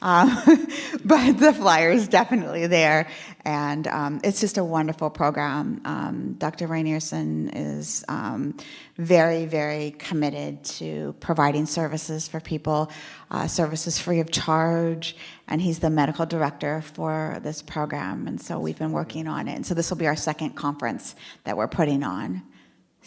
Um, 0.02 0.68
but 1.06 1.40
the 1.40 1.54
flyer 1.54 1.92
is 1.92 2.10
definitely 2.10 2.68
there. 2.68 3.08
And 3.46 3.88
um, 3.88 4.20
it's 4.26 4.42
just 4.42 4.58
a 4.58 4.64
wonderful 4.64 5.10
program. 5.10 5.82
Um, 5.86 6.34
Dr. 6.34 6.68
Rynearson 6.68 7.50
is 7.54 8.04
um, 8.10 8.58
very, 8.98 9.46
very 9.46 9.92
committed 9.92 10.66
to 10.66 11.16
providing 11.22 11.66
services 11.66 12.28
for 12.28 12.42
people, 12.42 12.92
uh, 13.32 13.48
services 13.48 13.98
free 13.98 14.20
of 14.20 14.32
charge. 14.32 15.16
And 15.48 15.62
he's 15.62 15.80
the 15.80 15.90
medical 15.90 16.26
director 16.26 16.82
for 16.82 17.40
this 17.42 17.62
program. 17.62 18.28
And 18.28 18.42
so 18.42 18.60
we've 18.60 18.78
been 18.78 18.92
working 18.92 19.30
on 19.30 19.48
it. 19.48 19.56
And 19.56 19.66
so 19.66 19.74
this 19.74 19.90
will 19.90 19.98
be 19.98 20.08
our 20.08 20.18
second 20.18 20.52
conference 20.58 21.16
that 21.46 21.56
we're 21.56 21.70
putting 21.70 22.04
on. 22.04 22.44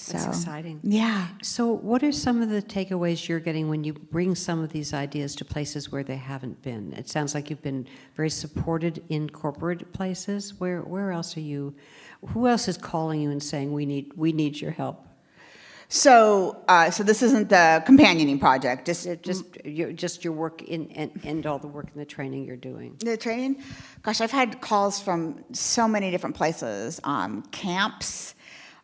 So, 0.01 0.15
That's 0.15 0.27
exciting. 0.29 0.81
Yeah. 0.83 1.29
So, 1.43 1.67
what 1.71 2.03
are 2.03 2.11
some 2.11 2.41
of 2.41 2.49
the 2.49 2.63
takeaways 2.63 3.29
you're 3.29 3.39
getting 3.39 3.69
when 3.69 3.85
you 3.85 3.93
bring 3.93 4.35
some 4.35 4.63
of 4.65 4.73
these 4.73 4.95
ideas 4.95 5.37
to 5.37 5.45
places 5.45 5.93
where 5.93 6.03
they 6.03 6.17
haven't 6.17 6.63
been? 6.63 6.95
It 6.95 7.09
sounds 7.11 7.35
like 7.35 7.51
you've 7.51 7.61
been 7.63 7.87
very 8.17 8.31
supported 8.31 9.05
in 9.11 9.29
corporate 9.29 9.93
places. 9.93 10.59
Where 10.59 10.81
where 10.81 11.13
else 11.13 11.37
are 11.37 11.41
you? 11.41 11.75
Who 12.29 12.49
else 12.49 12.67
is 12.67 12.79
calling 12.79 13.21
you 13.21 13.31
and 13.31 13.43
saying 13.43 13.73
we 13.75 13.85
need 13.85 14.13
we 14.17 14.33
need 14.33 14.59
your 14.59 14.71
help? 14.71 15.07
So, 15.93 16.63
uh, 16.69 16.93
so 16.93 17.03
this 17.03 17.21
isn't 17.21 17.49
the 17.49 17.83
companioning 17.85 18.39
project. 18.39 18.87
Just, 18.87 19.09
Just 19.23 19.45
your 19.65 19.93
just 19.93 20.23
your 20.25 20.33
work 20.33 20.63
in 20.63 20.89
and, 20.93 21.11
and 21.25 21.47
all 21.47 21.59
the 21.59 21.67
work 21.67 21.89
and 21.93 22.01
the 22.01 22.07
training 22.07 22.45
you're 22.45 22.57
doing. 22.57 22.97
the 23.01 23.17
training. 23.17 23.63
Gosh, 24.03 24.21
I've 24.21 24.31
had 24.31 24.61
calls 24.61 25.01
from 25.01 25.45
so 25.53 25.89
many 25.89 26.11
different 26.11 26.37
places. 26.37 27.01
Um, 27.05 27.43
camps. 27.51 28.35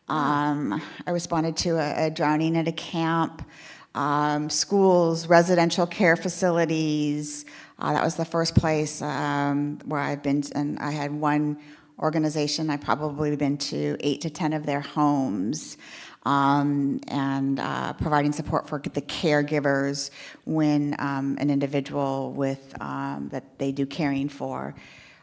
Um, 0.08 0.80
I 1.06 1.10
responded 1.10 1.56
to 1.58 1.76
a, 1.76 2.06
a 2.06 2.10
drowning 2.10 2.56
at 2.56 2.68
a 2.68 2.72
camp. 2.72 3.46
Um, 3.94 4.50
schools, 4.50 5.26
residential 5.26 5.86
care 5.86 6.16
facilities. 6.16 7.46
Uh, 7.78 7.94
that 7.94 8.04
was 8.04 8.14
the 8.14 8.26
first 8.26 8.54
place 8.54 9.00
um, 9.00 9.78
where 9.86 10.00
I've 10.00 10.22
been, 10.22 10.42
and 10.54 10.78
I 10.78 10.90
had 10.90 11.12
one 11.12 11.58
organization. 11.98 12.68
I 12.68 12.76
probably 12.76 13.34
been 13.36 13.56
to 13.56 13.96
eight 14.00 14.20
to 14.20 14.30
ten 14.30 14.52
of 14.52 14.66
their 14.66 14.80
homes 14.80 15.78
um, 16.26 17.00
and 17.08 17.60
uh, 17.60 17.92
providing 17.94 18.32
support 18.32 18.68
for 18.68 18.78
the 18.80 19.00
caregivers 19.00 20.10
when 20.44 20.96
um, 20.98 21.38
an 21.40 21.50
individual 21.50 22.32
with 22.32 22.74
um, 22.80 23.28
that 23.30 23.58
they 23.58 23.72
do 23.72 23.86
caring 23.86 24.28
for 24.28 24.74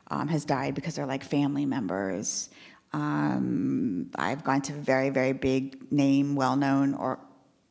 um, 0.10 0.28
has 0.30 0.46
died 0.46 0.74
because 0.76 0.96
they're 0.96 1.06
like 1.06 1.24
family 1.24 1.66
members. 1.66 2.50
Um, 2.94 4.12
I've 4.16 4.44
gone 4.44 4.62
to 4.64 4.74
very 4.74 5.10
very 5.10 5.34
big 5.34 5.92
name, 5.92 6.36
well 6.36 6.56
known 6.56 6.94
or 6.94 7.20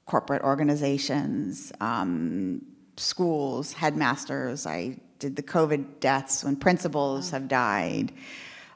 corporate 0.07 0.43
organizations, 0.43 1.73
um, 1.81 2.63
schools, 2.97 3.73
headmasters. 3.73 4.67
I 4.67 4.97
did 5.19 5.37
the 5.37 5.43
COVID 5.43 6.01
deaths 6.01 6.45
when 6.45 6.57
principals 6.57 7.31
have 7.31 7.47
died, 7.49 8.13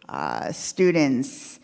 uh, 0.09 0.53
students 0.53 1.59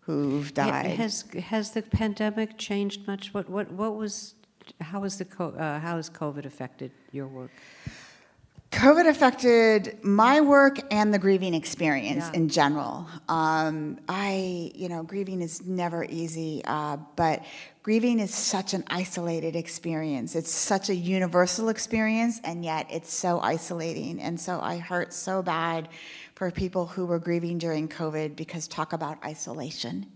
who've 0.00 0.52
died. 0.54 0.92
Has 0.92 1.24
has 1.54 1.72
the 1.72 1.82
pandemic 1.82 2.56
changed 2.56 3.06
much? 3.06 3.34
What 3.34 3.50
what 3.50 3.70
what 3.72 3.96
was 3.96 4.34
how 4.80 5.00
was 5.00 5.18
the 5.18 5.24
co- 5.24 5.54
uh, 5.58 5.80
how 5.80 5.96
has 5.96 6.08
COVID 6.08 6.44
affected 6.46 6.92
your 7.12 7.26
work? 7.26 7.50
COVID 8.70 9.08
affected 9.08 9.98
my 10.02 10.40
work 10.40 10.78
and 10.92 11.12
the 11.12 11.18
grieving 11.18 11.54
experience 11.54 12.26
Yeah. 12.26 12.38
in 12.38 12.48
general. 12.48 13.06
Um, 13.28 13.98
I, 14.08 14.70
you 14.76 14.88
know, 14.88 15.02
grieving 15.02 15.42
is 15.42 15.66
never 15.66 16.04
easy, 16.04 16.62
uh, 16.64 16.98
but 17.16 17.44
grieving 17.82 18.20
is 18.20 18.32
such 18.32 18.72
an 18.72 18.84
isolated 18.86 19.56
experience. 19.56 20.36
It's 20.36 20.52
such 20.52 20.88
a 20.88 20.94
universal 20.94 21.68
experience, 21.68 22.40
and 22.44 22.64
yet 22.64 22.86
it's 22.90 23.12
so 23.12 23.40
isolating. 23.40 24.20
And 24.20 24.40
so 24.40 24.60
I 24.60 24.78
hurt 24.78 25.12
so 25.12 25.42
bad 25.42 25.88
for 26.36 26.50
people 26.52 26.86
who 26.86 27.06
were 27.06 27.18
grieving 27.18 27.58
during 27.58 27.88
COVID 27.88 28.36
because 28.36 28.68
talk 28.68 28.92
about 28.92 29.18
isolation. 29.24 30.06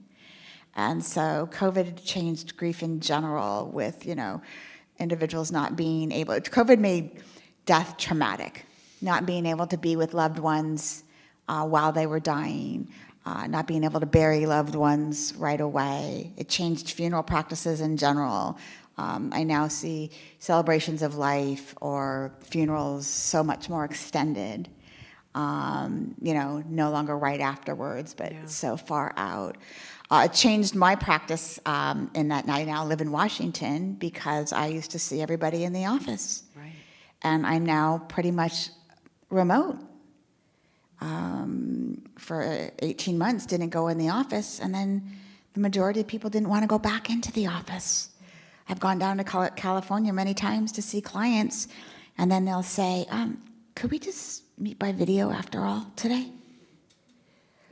And 0.77 1.05
so 1.05 1.49
COVID 1.53 2.05
changed 2.05 2.57
grief 2.57 2.85
in 2.85 3.01
general 3.01 3.67
with, 3.67 4.07
you 4.07 4.15
know, 4.15 4.43
individuals 4.99 5.51
not 5.51 5.75
being 5.75 6.13
able, 6.13 6.35
COVID 6.35 6.79
made 6.79 7.21
death 7.67 7.97
traumatic, 7.97 8.65
not 9.01 9.27
being 9.27 9.47
able 9.47 9.67
to 9.67 9.77
be 9.77 9.97
with 9.97 10.15
loved 10.15 10.39
ones 10.39 11.05
uh, 11.49 11.65
while 11.67 11.93
they 11.93 12.07
were 12.07 12.21
dying, 12.21 12.89
uh, 13.27 13.47
not 13.47 13.67
being 13.67 13.85
able 13.85 14.01
to 14.01 14.07
bury 14.07 14.47
loved 14.47 14.75
ones 14.75 15.35
right 15.37 15.61
away. 15.61 16.33
It 16.37 16.49
changed 16.49 16.91
funeral 16.91 17.23
practices 17.23 17.81
in 17.81 17.97
general. 17.97 18.59
Um, 18.97 19.31
I 19.35 19.43
now 19.43 19.69
see 19.69 20.11
celebrations 20.39 21.03
of 21.03 21.17
life 21.17 21.75
or 21.81 22.33
funerals 22.41 23.07
so 23.07 23.43
much 23.43 23.69
more 23.69 23.85
extended. 23.85 24.69
Um, 25.35 26.15
you 26.23 26.33
know, 26.33 26.63
no 26.69 26.91
longer 26.91 27.19
right 27.19 27.41
afterwards, 27.41 28.15
but 28.15 28.31
Yeah. 28.33 28.47
so 28.47 28.77
far 28.77 29.13
out. 29.17 29.57
Uh, 30.09 30.29
it 30.31 30.33
changed 30.33 30.77
my 30.77 30.95
practice 30.95 31.59
um, 31.67 32.09
in 32.15 32.29
that 32.29 32.49
I 32.49 32.63
now 32.63 32.85
live 32.85 33.01
in 33.01 33.11
Washington 33.11 33.95
because 33.95 34.53
I 34.53 34.67
used 34.69 34.93
to 34.93 34.99
see 35.01 35.21
everybody 35.21 35.65
in 35.65 35.73
the 35.73 35.87
office. 35.87 36.45
And 37.25 37.45
I'm 37.47 37.67
now 37.67 38.05
pretty 38.09 38.31
much 38.31 38.71
remote. 39.31 39.79
Um, 41.01 42.05
for 42.17 42.71
18 42.79 43.19
months, 43.19 43.45
didn't 43.47 43.71
go 43.71 43.89
in 43.89 43.99
the 43.99 44.11
office, 44.11 44.61
and 44.61 44.73
then 44.73 45.11
the 45.55 45.61
majority 45.61 46.01
of 46.01 46.07
people 46.07 46.31
didn't 46.31 46.49
want 46.49 46.63
to 46.63 46.69
go 46.69 46.79
back 46.79 47.11
into 47.11 47.33
the 47.33 47.49
office. 47.49 48.11
I've 48.69 48.81
gone 48.81 48.99
down 48.99 49.19
to 49.19 49.25
California 49.25 50.13
many 50.13 50.33
times 50.35 50.71
to 50.73 50.83
see 50.83 51.01
clients, 51.01 51.67
and 52.17 52.31
then 52.31 52.45
they'll 52.45 52.63
say, 52.63 53.05
um, 53.11 53.43
"Could 53.75 53.91
we 53.91 53.99
just 53.99 54.45
meet 54.59 54.79
by 54.79 54.93
video 54.93 55.31
after 55.31 55.65
all 55.65 55.87
today. 55.97 56.29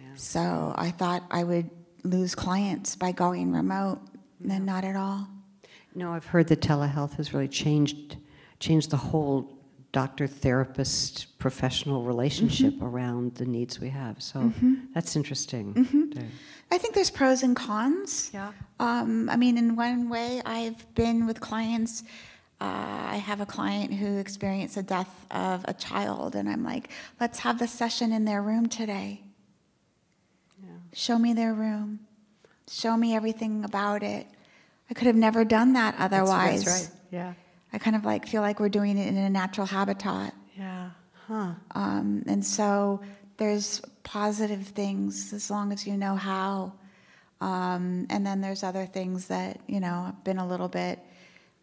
Yeah. 0.01 0.07
So 0.17 0.75
I 0.77 0.91
thought 0.91 1.23
I 1.31 1.45
would 1.45 1.71
lose 2.03 2.35
clients 2.35 2.97
by 2.97 3.13
going 3.13 3.53
remote, 3.53 4.01
and 4.41 4.51
then 4.51 4.65
not 4.65 4.85
at 4.85 4.97
all. 4.97 5.29
No, 5.95 6.13
I've 6.13 6.27
heard 6.27 6.49
that 6.49 6.61
telehealth 6.61 7.15
has 7.15 7.33
really 7.33 7.49
changed 7.49 8.17
changed 8.63 8.91
the 8.91 8.97
whole 9.11 9.37
doctor 9.93 10.27
therapist 10.27 11.13
professional 11.39 12.01
relationship 12.13 12.73
Mm-hmm. 12.75 12.85
around 12.97 13.35
the 13.35 13.45
needs 13.45 13.79
we 13.81 13.91
have. 13.91 14.23
So 14.23 14.53
that's 14.95 15.17
interesting. 15.17 15.65
to- 16.15 16.25
I 16.75 16.79
think 16.79 16.95
there's 16.95 17.11
pros 17.11 17.43
and 17.43 17.55
cons. 17.55 18.31
Yeah. 18.33 18.53
Um, 18.81 19.29
I 19.29 19.37
mean, 19.37 19.59
in 19.59 19.77
one 19.77 20.09
way, 20.09 20.41
I've 20.47 20.81
been 20.95 21.27
with 21.27 21.39
clients. 21.41 22.03
Uh, 22.61 22.65
I 23.17 23.17
have 23.17 23.41
a 23.43 23.47
client 23.47 23.93
who 23.93 24.19
experienced 24.19 24.77
the 24.77 24.83
death 24.85 25.13
of 25.33 25.65
a 25.69 25.75
child, 25.75 26.35
and 26.37 26.49
I'm 26.49 26.65
like, 26.65 26.89
let's 27.21 27.41
have 27.41 27.59
the 27.59 27.69
session 27.69 28.13
in 28.13 28.25
their 28.25 28.41
room 28.41 28.69
today. 28.69 29.21
Show 30.95 31.19
me 31.19 31.33
their 31.35 31.53
room. 31.55 32.01
Show 32.71 32.97
me 32.97 33.15
everything 33.17 33.65
about 33.65 34.03
it. 34.03 34.27
I 34.91 34.95
could 34.95 35.07
have 35.07 35.17
never 35.17 35.45
done 35.45 35.73
that 35.75 35.99
That's- 35.99 36.13
otherwise. 36.13 36.65
That's 36.65 36.81
right. 36.83 36.91
Yeah. 37.11 37.33
I 37.73 37.79
kind 37.79 37.97
of 37.97 38.05
like 38.05 38.27
feel 38.27 38.43
like 38.43 38.61
we're 38.61 38.69
doing 38.69 38.99
it 38.99 39.09
in 39.09 39.17
a 39.17 39.31
natural 39.31 39.67
habitat. 39.67 40.35
Yeah. 40.59 40.91
Huh. 41.27 41.53
Um, 41.75 42.25
and 42.27 42.45
so 42.45 43.01
there's 43.37 43.81
positive 44.03 44.67
things 44.69 45.33
as 45.33 45.51
long 45.51 45.73
as 45.73 45.87
you 45.87 45.97
know 45.97 46.17
how. 46.17 46.73
Um, 47.41 48.07
and 48.11 48.27
then 48.27 48.41
there's 48.41 48.63
other 48.63 48.87
things 48.87 49.29
that, 49.29 49.61
you 49.67 49.81
know, 49.81 50.05
have 50.07 50.25
been 50.25 50.39
a 50.39 50.47
little 50.47 50.69
bit, 50.69 51.01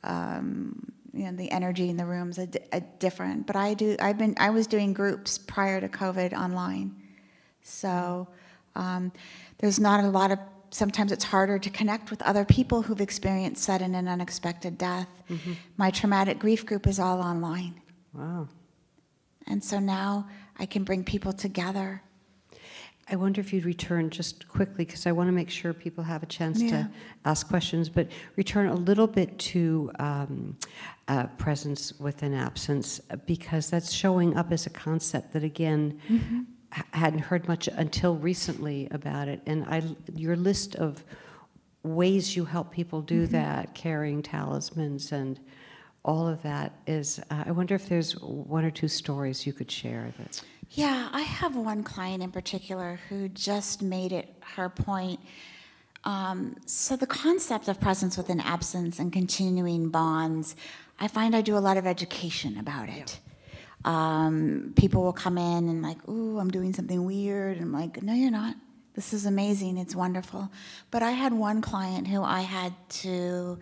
um, 0.03 0.91
you 1.13 1.25
know, 1.25 1.31
the 1.31 1.51
energy 1.51 1.89
in 1.89 1.97
the 1.97 2.05
rooms 2.05 2.37
are, 2.37 2.47
are 2.73 2.81
different. 2.99 3.47
But 3.47 3.55
I 3.55 3.75
do, 3.75 3.95
I've 3.99 4.17
been, 4.17 4.35
I 4.39 4.49
was 4.49 4.67
doing 4.67 4.93
groups 4.93 5.37
prior 5.37 5.79
to 5.79 5.87
COVID 5.87 6.33
online. 6.33 6.95
So 7.61 8.27
um, 8.75 9.11
there's 9.59 9.79
not 9.79 10.03
a 10.03 10.07
lot 10.07 10.31
of, 10.31 10.39
sometimes 10.71 11.11
it's 11.11 11.23
harder 11.23 11.57
to 11.59 11.69
connect 11.69 12.11
with 12.11 12.21
other 12.23 12.45
people 12.45 12.81
who've 12.81 13.01
experienced 13.01 13.63
sudden 13.63 13.95
and 13.95 14.07
unexpected 14.09 14.77
death. 14.77 15.07
My 15.77 15.91
traumatic 15.91 16.39
grief 16.39 16.65
group 16.65 16.87
is 16.87 16.99
all 16.99 17.21
online. 17.21 17.81
Wow. 18.13 18.47
And 19.47 19.63
so 19.63 19.79
now 19.79 20.27
I 20.57 20.65
can 20.65 20.83
bring 20.83 21.03
people 21.03 21.33
together. 21.33 22.01
I 23.11 23.15
wonder 23.15 23.41
if 23.41 23.51
you'd 23.51 23.65
return 23.65 24.11
just 24.11 24.47
quickly, 24.47 24.85
because 24.85 25.07
I 25.07 25.11
want 25.11 25.27
to 25.29 25.31
make 25.31 25.49
sure 25.49 25.73
people 25.73 26.03
have 26.03 26.21
a 26.21 26.27
chance 26.27 26.61
Yeah. 26.61 26.69
to 26.69 26.91
ask 27.25 27.47
questions, 27.47 27.89
but 27.89 28.07
return 28.35 28.67
a 28.67 28.75
little 28.75 29.07
bit 29.07 29.35
to 29.39 29.91
um, 29.97 30.55
uh, 31.07 31.25
presence 31.39 31.99
within 31.99 32.35
absence, 32.35 33.01
because 33.25 33.71
that's 33.71 33.91
showing 33.91 34.37
up 34.37 34.51
as 34.51 34.67
a 34.67 34.69
concept 34.69 35.33
that, 35.33 35.43
again, 35.43 35.99
h- 36.11 36.21
hadn't 36.71 37.19
heard 37.19 37.47
much 37.47 37.67
until 37.67 38.15
recently 38.15 38.87
about 38.91 39.27
it. 39.27 39.41
And 39.45 39.65
I, 39.65 39.83
your 40.13 40.35
list 40.35 40.75
of 40.75 41.03
ways 41.83 42.35
you 42.35 42.45
help 42.45 42.71
people 42.71 43.01
do 43.01 43.25
that, 43.27 43.73
carrying 43.73 44.21
talismans 44.21 45.11
and 45.11 45.39
all 46.05 46.27
of 46.27 46.41
that 46.43 46.73
is, 46.87 47.19
uh, 47.29 47.43
I 47.45 47.51
wonder 47.51 47.75
if 47.75 47.89
there's 47.89 48.13
one 48.13 48.63
or 48.63 48.71
two 48.71 48.87
stories 48.87 49.45
you 49.45 49.53
could 49.53 49.69
share 49.69 50.13
that. 50.17 50.41
Yeah, 50.71 51.09
I 51.11 51.21
have 51.21 51.55
one 51.55 51.83
client 51.83 52.23
in 52.23 52.31
particular 52.31 52.99
who 53.09 53.27
just 53.29 53.81
made 53.81 54.11
it 54.11 54.33
her 54.55 54.69
point. 54.69 55.19
Um, 56.05 56.55
so, 56.65 56.95
the 56.95 57.07
concept 57.07 57.67
of 57.67 57.81
presence 57.81 58.17
within 58.17 58.39
absence 58.39 58.99
and 58.99 59.11
continuing 59.11 59.89
bonds, 59.89 60.55
I 60.99 61.09
find 61.09 61.35
I 61.35 61.41
do 61.41 61.57
a 61.57 61.59
lot 61.59 61.75
of 61.75 61.85
education 61.85 62.57
about 62.57 62.87
it. 62.87 63.19
Um, 63.85 64.73
people 64.75 65.03
will 65.03 65.13
come 65.13 65.37
in 65.37 65.69
and, 65.69 65.81
like, 65.81 66.07
ooh, 66.07 66.39
I'm 66.39 66.51
doing 66.51 66.73
something 66.73 67.03
weird. 67.05 67.57
And 67.57 67.65
I'm 67.65 67.73
like, 67.73 68.01
no, 68.03 68.13
you're 68.13 68.31
not. 68.31 68.55
This 68.93 69.13
is 69.13 69.25
amazing. 69.25 69.77
It's 69.77 69.95
wonderful. 69.95 70.51
But 70.91 71.03
I 71.03 71.11
had 71.11 71.33
one 71.33 71.61
client 71.61 72.07
who 72.07 72.21
I 72.23 72.41
had 72.41 72.73
to 72.89 73.59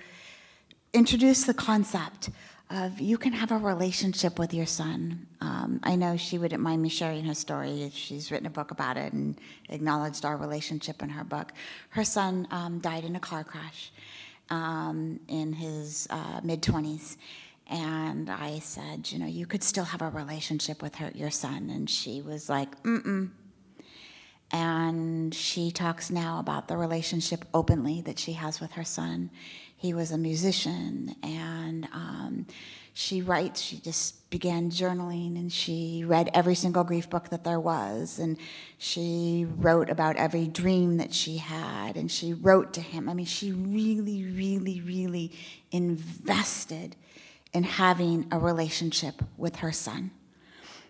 introduce 0.94 1.44
the 1.44 1.54
concept 1.54 2.30
of 2.70 3.00
you 3.00 3.18
can 3.18 3.32
have 3.32 3.52
a 3.52 3.58
relationship 3.58 4.38
with 4.38 4.54
your 4.54 4.66
son. 4.66 5.26
Um, 5.40 5.80
I 5.84 5.96
know 5.96 6.18
she 6.18 6.38
wouldn't 6.38 6.62
mind 6.62 6.82
me 6.82 6.90
sharing 6.90 7.24
her 7.26 7.34
story. 7.34 7.90
She's 7.94 8.30
written 8.30 8.48
a 8.48 8.50
book 8.50 8.72
about 8.72 8.98
it 8.98 9.14
and 9.14 9.40
acknowledged 9.70 10.26
our 10.26 10.36
relationship 10.36 11.02
in 11.02 11.10
her 11.10 11.24
book. 11.24 11.54
Her 11.90 12.04
son 12.04 12.48
um, 12.52 12.80
died 12.80 13.06
in 13.06 13.16
a 13.16 13.20
car 13.20 13.44
crash 13.46 13.92
um, 14.50 15.20
in 15.30 15.54
his 15.54 16.08
uh, 16.10 16.42
mid 16.44 16.62
20s. 16.62 17.16
And 17.70 18.30
I 18.30 18.60
said, 18.60 19.12
you 19.12 19.20
know, 19.20 19.26
you 19.26 19.46
could 19.46 19.64
still 19.64 19.84
have 19.84 20.02
a 20.02 20.10
relationship 20.10 20.82
with 20.82 20.96
her, 20.96 21.12
your 21.14 21.32
son. 21.32 21.70
And 21.70 21.90
she 21.90 22.22
was 22.22 22.50
like, 22.50 22.82
mm 22.84 23.04
mm. 23.04 23.30
And 24.52 25.36
she 25.36 25.72
talks 25.72 26.10
now 26.10 26.40
about 26.40 26.70
the 26.70 26.78
relationship 26.78 27.44
openly 27.54 28.02
that 28.02 28.18
she 28.18 28.34
has 28.34 28.62
with 28.62 28.72
her 28.74 28.86
son. 28.86 29.30
He 29.76 29.94
was 29.94 30.12
a 30.12 30.18
musician, 30.18 31.16
and 31.22 31.88
um, 31.94 32.48
she 32.94 33.22
writes. 33.22 33.62
She 33.62 33.78
just 33.78 34.30
began 34.30 34.72
journaling, 34.72 35.36
and 35.36 35.52
she 35.52 36.04
read 36.08 36.30
every 36.34 36.56
single 36.56 36.86
grief 36.86 37.10
book 37.10 37.30
that 37.30 37.44
there 37.44 37.60
was, 37.60 38.20
and 38.20 38.38
she 38.78 39.46
wrote 39.58 39.90
about 39.90 40.16
every 40.16 40.48
dream 40.48 40.98
that 40.98 41.14
she 41.14 41.38
had, 41.38 41.98
and 41.98 42.10
she 42.10 42.34
wrote 42.34 42.74
to 42.74 42.82
him. 42.82 43.10
I 43.10 43.14
mean, 43.14 43.26
she 43.26 43.52
really, 43.52 44.24
really, 44.24 44.80
really 44.82 45.34
invested 45.72 46.96
in 47.54 47.64
having 47.64 48.28
a 48.32 48.40
relationship 48.40 49.22
with 49.38 49.58
her 49.58 49.72
son. 49.72 50.12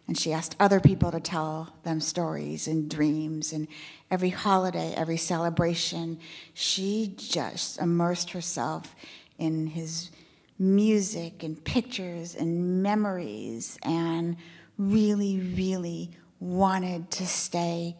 And 0.07 0.17
she 0.17 0.31
asked 0.31 0.55
other 0.59 0.79
people 0.79 1.11
to 1.11 1.19
tell 1.19 1.75
them 1.83 1.99
stories 1.99 2.67
and 2.67 2.89
dreams. 2.89 3.51
And 3.51 3.67
every 4.09 4.29
holiday, 4.29 4.93
every 4.95 5.17
celebration, 5.17 6.19
she 6.53 7.13
just 7.17 7.79
immersed 7.79 8.31
herself 8.31 8.95
in 9.37 9.67
his 9.67 10.09
music 10.57 11.43
and 11.43 11.61
pictures 11.63 12.35
and 12.35 12.81
memories 12.81 13.77
and 13.83 14.37
really, 14.77 15.39
really 15.39 16.11
wanted 16.39 17.11
to 17.11 17.27
stay 17.27 17.97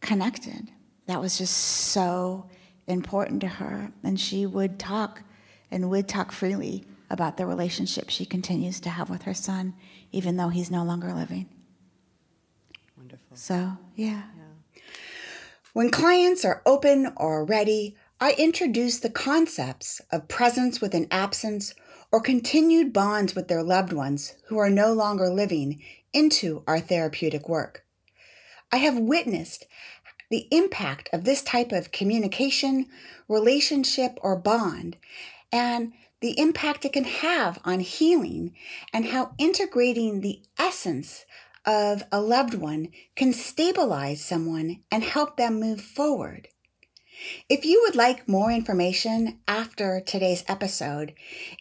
connected. 0.00 0.70
That 1.06 1.20
was 1.20 1.36
just 1.36 1.56
so 1.56 2.48
important 2.86 3.42
to 3.42 3.48
her. 3.48 3.92
And 4.02 4.18
she 4.18 4.46
would 4.46 4.78
talk 4.78 5.22
and 5.70 5.90
would 5.90 6.08
talk 6.08 6.32
freely 6.32 6.86
about 7.10 7.36
the 7.36 7.46
relationship 7.46 8.08
she 8.08 8.24
continues 8.24 8.80
to 8.80 8.90
have 8.90 9.10
with 9.10 9.22
her 9.22 9.34
son, 9.34 9.74
even 10.12 10.36
though 10.36 10.48
he's 10.48 10.70
no 10.70 10.84
longer 10.84 11.12
living. 11.12 11.48
Wonderful. 12.96 13.36
So, 13.36 13.78
yeah. 13.96 14.22
When 15.72 15.90
clients 15.90 16.44
are 16.44 16.62
open 16.66 17.12
or 17.16 17.44
ready, 17.44 17.96
I 18.20 18.34
introduce 18.38 18.98
the 18.98 19.10
concepts 19.10 20.00
of 20.10 20.28
presence 20.28 20.80
within 20.80 21.06
absence 21.10 21.74
or 22.12 22.20
continued 22.20 22.92
bonds 22.92 23.34
with 23.34 23.48
their 23.48 23.62
loved 23.62 23.92
ones 23.92 24.34
who 24.48 24.58
are 24.58 24.70
no 24.70 24.92
longer 24.92 25.30
living 25.30 25.80
into 26.12 26.62
our 26.66 26.80
therapeutic 26.80 27.48
work. 27.48 27.84
I 28.72 28.78
have 28.78 28.98
witnessed 28.98 29.66
the 30.30 30.46
impact 30.50 31.08
of 31.12 31.24
this 31.24 31.42
type 31.42 31.72
of 31.72 31.92
communication, 31.92 32.86
relationship, 33.28 34.18
or 34.22 34.36
bond, 34.36 34.96
and 35.52 35.92
the 36.20 36.38
impact 36.38 36.84
it 36.84 36.92
can 36.92 37.04
have 37.04 37.58
on 37.64 37.80
healing, 37.80 38.54
and 38.92 39.06
how 39.06 39.34
integrating 39.38 40.20
the 40.20 40.42
essence 40.58 41.24
of 41.66 42.02
a 42.10 42.20
loved 42.20 42.54
one 42.54 42.88
can 43.16 43.32
stabilize 43.32 44.22
someone 44.22 44.82
and 44.90 45.02
help 45.02 45.36
them 45.36 45.60
move 45.60 45.80
forward. 45.80 46.48
If 47.48 47.64
you 47.64 47.82
would 47.84 47.96
like 47.96 48.28
more 48.28 48.50
information 48.50 49.40
after 49.46 50.00
today's 50.00 50.44
episode, 50.48 51.14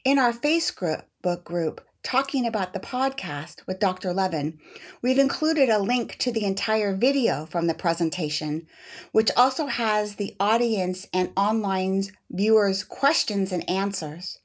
in 0.05 0.17
our 0.17 0.31
Facebook 0.31 1.03
group, 1.43 1.81
Talking 2.01 2.45
About 2.47 2.71
the 2.71 2.79
Podcast 2.79 3.67
with 3.67 3.81
Dr. 3.81 4.13
Levin, 4.13 4.57
we've 5.01 5.19
included 5.19 5.67
a 5.67 5.79
link 5.79 6.17
to 6.19 6.31
the 6.31 6.45
entire 6.45 6.95
video 6.95 7.45
from 7.45 7.67
the 7.67 7.73
presentation, 7.73 8.67
which 9.11 9.31
also 9.35 9.65
has 9.65 10.15
the 10.15 10.33
audience 10.39 11.07
and 11.13 11.31
online 11.35 12.03
viewers' 12.31 12.85
questions 12.85 13.51
and 13.51 13.69
answers. 13.69 14.39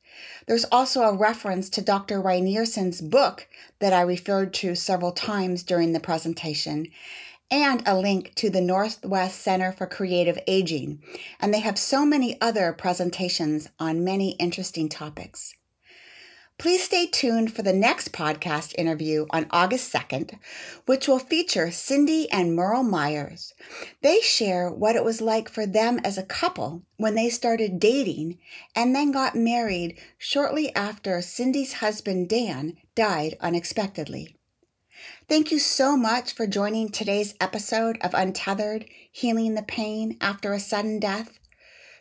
There's 0.46 0.64
also 0.72 1.02
a 1.02 1.16
reference 1.16 1.68
to 1.70 1.82
Dr. 1.82 2.20
Rynearson's 2.20 3.00
book 3.00 3.48
that 3.78 3.92
I 3.92 4.00
referred 4.02 4.52
to 4.54 4.74
several 4.74 5.12
times 5.12 5.62
during 5.62 5.92
the 5.92 6.00
presentation, 6.00 6.88
and 7.50 7.82
a 7.86 7.98
link 7.98 8.34
to 8.36 8.50
the 8.50 8.60
Northwest 8.60 9.40
Center 9.40 9.72
for 9.72 9.86
Creative 9.86 10.38
Aging. 10.46 11.02
And 11.40 11.52
they 11.52 11.60
have 11.60 11.78
so 11.78 12.04
many 12.04 12.40
other 12.40 12.72
presentations 12.72 13.68
on 13.78 14.04
many 14.04 14.32
interesting 14.32 14.88
topics. 14.88 15.54
Please 16.56 16.84
stay 16.84 17.06
tuned 17.06 17.52
for 17.52 17.62
the 17.62 17.72
next 17.72 18.12
podcast 18.12 18.74
interview 18.78 19.26
on 19.30 19.48
August 19.50 19.92
2nd, 19.92 20.38
which 20.86 21.08
will 21.08 21.18
feature 21.18 21.72
Cindy 21.72 22.30
and 22.30 22.54
Merle 22.54 22.84
Myers. 22.84 23.52
They 24.02 24.20
share 24.20 24.70
what 24.70 24.94
it 24.94 25.04
was 25.04 25.20
like 25.20 25.48
for 25.48 25.66
them 25.66 25.98
as 26.04 26.16
a 26.16 26.22
couple 26.22 26.82
when 26.96 27.16
they 27.16 27.28
started 27.28 27.80
dating 27.80 28.38
and 28.74 28.94
then 28.94 29.10
got 29.10 29.34
married 29.34 29.98
shortly 30.16 30.74
after 30.76 31.20
Cindy's 31.20 31.74
husband 31.74 32.28
Dan 32.28 32.76
died 32.94 33.36
unexpectedly. 33.40 34.36
Thank 35.28 35.50
you 35.50 35.58
so 35.58 35.96
much 35.96 36.32
for 36.34 36.46
joining 36.46 36.88
today's 36.88 37.34
episode 37.40 37.98
of 38.00 38.14
Untethered 38.14 38.86
Healing 39.10 39.54
the 39.54 39.62
Pain 39.62 40.16
After 40.20 40.52
a 40.52 40.60
Sudden 40.60 41.00
Death. 41.00 41.40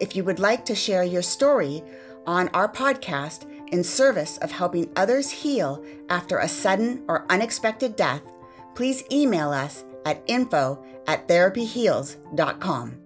If 0.00 0.16
you 0.16 0.24
would 0.24 0.38
like 0.38 0.64
to 0.66 0.74
share 0.74 1.04
your 1.04 1.22
story 1.22 1.82
on 2.26 2.48
our 2.48 2.70
podcast 2.70 3.46
in 3.72 3.84
service 3.84 4.38
of 4.38 4.50
helping 4.50 4.90
others 4.96 5.30
heal 5.30 5.84
after 6.08 6.38
a 6.38 6.48
sudden 6.48 7.04
or 7.08 7.26
unexpected 7.30 7.96
death, 7.96 8.22
please 8.74 9.04
email 9.12 9.50
us 9.50 9.84
at 10.04 10.22
info 10.26 10.82
at 11.06 11.28
therapyheals.com. 11.28 12.99